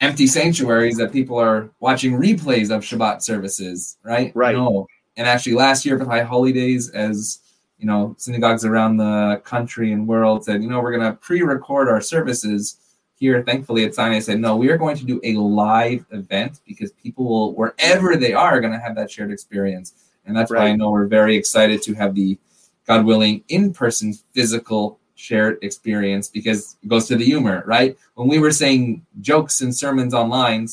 Empty 0.00 0.26
sanctuaries 0.26 0.96
that 0.98 1.12
people 1.12 1.38
are 1.38 1.70
watching 1.80 2.12
replays 2.12 2.70
of 2.74 2.82
Shabbat 2.82 3.22
services, 3.22 3.96
right? 4.02 4.32
Right. 4.34 4.54
No. 4.54 4.86
And 5.16 5.26
actually, 5.26 5.54
last 5.54 5.86
year 5.86 5.98
for 5.98 6.04
High 6.04 6.22
Holy 6.22 6.52
Days, 6.52 6.90
as 6.90 7.38
you 7.78 7.86
know, 7.86 8.14
synagogues 8.18 8.64
around 8.64 8.96
the 8.96 9.40
country 9.44 9.92
and 9.92 10.06
world 10.06 10.44
said, 10.44 10.62
you 10.62 10.68
know, 10.68 10.80
we're 10.80 10.96
going 10.96 11.10
to 11.10 11.18
pre-record 11.18 11.88
our 11.88 12.00
services 12.00 12.78
here. 13.16 13.42
Thankfully, 13.42 13.84
at 13.84 13.94
Sinai 13.94 14.20
said, 14.20 14.40
no, 14.40 14.56
we 14.56 14.70
are 14.70 14.78
going 14.78 14.96
to 14.96 15.04
do 15.04 15.20
a 15.22 15.34
live 15.34 16.04
event 16.10 16.60
because 16.66 16.92
people 16.92 17.26
will, 17.26 17.54
wherever 17.54 18.16
they 18.16 18.32
are, 18.32 18.56
are 18.56 18.60
going 18.60 18.72
to 18.72 18.78
have 18.78 18.94
that 18.96 19.10
shared 19.10 19.32
experience. 19.32 19.94
And 20.24 20.36
that's 20.36 20.50
right. 20.50 20.60
why 20.60 20.68
I 20.68 20.76
know 20.76 20.90
we're 20.90 21.06
very 21.06 21.36
excited 21.36 21.82
to 21.82 21.94
have 21.94 22.14
the, 22.14 22.38
God 22.86 23.04
willing, 23.04 23.42
in-person 23.48 24.14
physical 24.34 24.98
shared 25.24 25.58
experience 25.62 26.28
because 26.28 26.76
it 26.82 26.88
goes 26.88 27.08
to 27.08 27.16
the 27.16 27.24
humor, 27.24 27.64
right? 27.66 27.96
When 28.14 28.28
we 28.28 28.38
were 28.38 28.52
saying 28.52 29.04
jokes 29.20 29.62
and 29.62 29.74
sermons 29.74 30.12
online, 30.12 30.68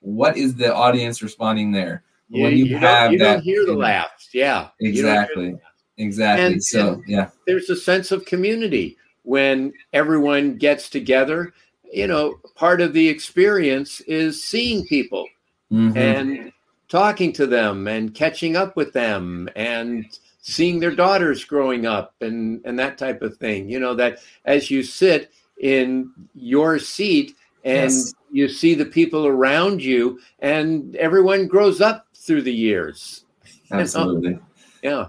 what 0.00 0.36
is 0.36 0.54
the 0.54 0.74
audience 0.74 1.22
responding 1.22 1.72
there? 1.72 2.02
You, 2.28 2.44
when 2.44 2.56
you, 2.56 2.64
you 2.66 2.78
have 2.78 3.12
you 3.12 3.18
that, 3.18 3.34
don't 3.34 3.42
hear 3.42 3.66
the 3.66 3.74
laughs, 3.74 4.28
yeah, 4.32 4.68
exactly, 4.80 5.58
exactly. 5.96 6.46
And, 6.46 6.62
so 6.62 6.92
and 6.94 7.04
yeah, 7.08 7.30
there's 7.46 7.70
a 7.70 7.76
sense 7.76 8.12
of 8.12 8.24
community 8.24 8.96
when 9.22 9.72
everyone 9.92 10.56
gets 10.56 10.88
together. 10.88 11.52
You 11.92 12.06
know, 12.06 12.38
part 12.54 12.80
of 12.80 12.92
the 12.92 13.08
experience 13.08 14.00
is 14.02 14.44
seeing 14.44 14.86
people 14.86 15.26
mm-hmm. 15.72 15.98
and 15.98 16.52
talking 16.88 17.32
to 17.32 17.46
them 17.46 17.88
and 17.88 18.14
catching 18.14 18.56
up 18.56 18.76
with 18.76 18.92
them 18.92 19.48
and 19.56 20.06
seeing 20.40 20.80
their 20.80 20.94
daughters 20.94 21.44
growing 21.44 21.86
up 21.86 22.14
and 22.20 22.60
and 22.64 22.78
that 22.78 22.98
type 22.98 23.22
of 23.22 23.36
thing. 23.36 23.68
You 23.68 23.80
know 23.80 23.94
that 23.94 24.18
as 24.44 24.70
you 24.70 24.82
sit 24.82 25.32
in 25.60 26.10
your 26.34 26.78
seat 26.78 27.36
and 27.64 27.90
yes. 27.90 28.14
you 28.32 28.48
see 28.48 28.74
the 28.74 28.86
people 28.86 29.26
around 29.26 29.82
you 29.82 30.18
and 30.38 30.96
everyone 30.96 31.46
grows 31.46 31.80
up 31.80 32.06
through 32.14 32.42
the 32.42 32.54
years. 32.54 33.24
Absolutely. 33.70 34.38
Yeah. 34.82 35.08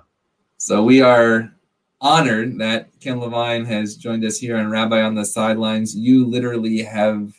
So 0.57 0.83
we 0.83 1.01
are 1.01 1.53
honored 2.01 2.57
that 2.59 2.89
ken 2.99 3.19
levine 3.19 3.63
has 3.65 3.95
joined 3.95 4.25
us 4.25 4.37
here 4.37 4.57
on 4.57 4.69
rabbi 4.69 5.01
on 5.01 5.15
the 5.15 5.25
sidelines. 5.25 5.95
You 5.95 6.25
literally 6.25 6.79
have 6.83 7.33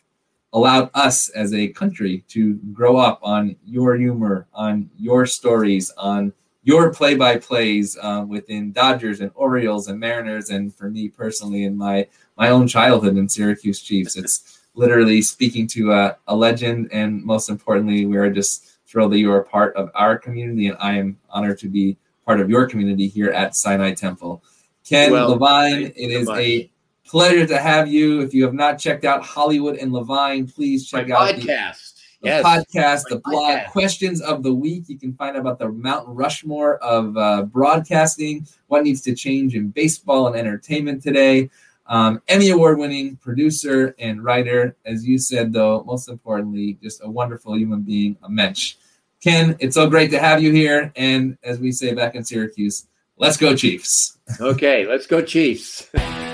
allowed 0.52 0.90
us 0.94 1.28
as 1.30 1.54
a 1.54 1.68
country 1.68 2.24
to 2.28 2.54
grow 2.72 2.96
up 2.96 3.18
on 3.22 3.56
your 3.64 3.96
humor 3.96 4.46
on 4.52 4.90
your 4.98 5.26
stories 5.26 5.90
on 5.96 6.32
your 6.62 6.92
play 6.92 7.14
by 7.14 7.36
plays 7.36 7.98
um, 8.00 8.28
within 8.28 8.72
Dodgers 8.72 9.20
and 9.20 9.30
Orioles 9.34 9.88
and 9.88 9.98
Mariners, 9.98 10.50
and 10.50 10.74
for 10.74 10.88
me 10.90 11.08
personally, 11.08 11.64
in 11.64 11.76
my 11.76 12.06
my 12.36 12.50
own 12.50 12.66
childhood 12.66 13.16
in 13.16 13.28
Syracuse 13.28 13.80
Chiefs, 13.80 14.16
it's 14.16 14.60
literally 14.74 15.20
speaking 15.20 15.66
to 15.68 15.92
a, 15.92 16.16
a 16.28 16.34
legend, 16.34 16.88
and 16.92 17.22
most 17.22 17.50
importantly, 17.50 18.06
we 18.06 18.16
are 18.16 18.30
just 18.30 18.78
thrilled 18.86 19.12
that 19.12 19.18
you 19.18 19.30
are 19.32 19.40
a 19.40 19.44
part 19.44 19.74
of 19.76 19.90
our 19.94 20.16
community, 20.16 20.68
and 20.68 20.76
I 20.78 20.94
am 20.94 21.18
honored 21.30 21.58
to 21.58 21.68
be 21.68 21.96
part 22.24 22.40
of 22.40 22.48
your 22.48 22.66
community 22.66 23.08
here 23.08 23.30
at 23.30 23.54
Sinai 23.54 23.94
Temple. 23.94 24.42
Ken 24.88 25.12
well, 25.12 25.30
Levine, 25.30 25.92
it 25.96 26.10
is 26.10 26.26
so 26.26 26.34
a 26.34 26.70
pleasure 27.04 27.46
to 27.46 27.58
have 27.58 27.88
you. 27.88 28.20
If 28.20 28.34
you 28.34 28.44
have 28.44 28.54
not 28.54 28.78
checked 28.78 29.04
out 29.04 29.22
Hollywood 29.22 29.76
and 29.76 29.92
Levine, 29.92 30.46
please 30.46 30.88
check 30.88 31.08
my 31.08 31.14
out 31.14 31.34
podcast. 31.34 31.91
The, 31.91 31.91
the 32.22 32.28
yes. 32.28 32.44
podcast, 32.44 33.02
the 33.08 33.20
blog, 33.24 33.58
podcast. 33.58 33.70
questions 33.70 34.22
of 34.22 34.42
the 34.42 34.54
week. 34.54 34.84
You 34.88 34.98
can 34.98 35.12
find 35.14 35.36
out 35.36 35.40
about 35.40 35.58
the 35.58 35.68
Mount 35.68 36.06
Rushmore 36.08 36.76
of 36.78 37.16
uh, 37.16 37.42
broadcasting, 37.42 38.46
what 38.68 38.84
needs 38.84 39.00
to 39.02 39.14
change 39.14 39.54
in 39.54 39.70
baseball 39.70 40.28
and 40.28 40.36
entertainment 40.36 41.02
today. 41.02 41.50
Um, 41.86 42.22
Emmy 42.28 42.50
Award 42.50 42.78
winning 42.78 43.16
producer 43.16 43.94
and 43.98 44.22
writer. 44.22 44.76
As 44.86 45.06
you 45.06 45.18
said, 45.18 45.52
though, 45.52 45.82
most 45.84 46.08
importantly, 46.08 46.78
just 46.82 47.02
a 47.02 47.10
wonderful 47.10 47.58
human 47.58 47.82
being, 47.82 48.16
a 48.22 48.30
mensch. 48.30 48.76
Ken, 49.22 49.56
it's 49.58 49.74
so 49.74 49.88
great 49.90 50.10
to 50.12 50.18
have 50.18 50.42
you 50.42 50.52
here. 50.52 50.92
And 50.96 51.36
as 51.42 51.58
we 51.58 51.72
say 51.72 51.92
back 51.92 52.14
in 52.14 52.24
Syracuse, 52.24 52.86
let's 53.16 53.36
go, 53.36 53.54
Chiefs. 53.56 54.18
okay, 54.40 54.86
let's 54.86 55.06
go, 55.06 55.22
Chiefs. 55.22 55.90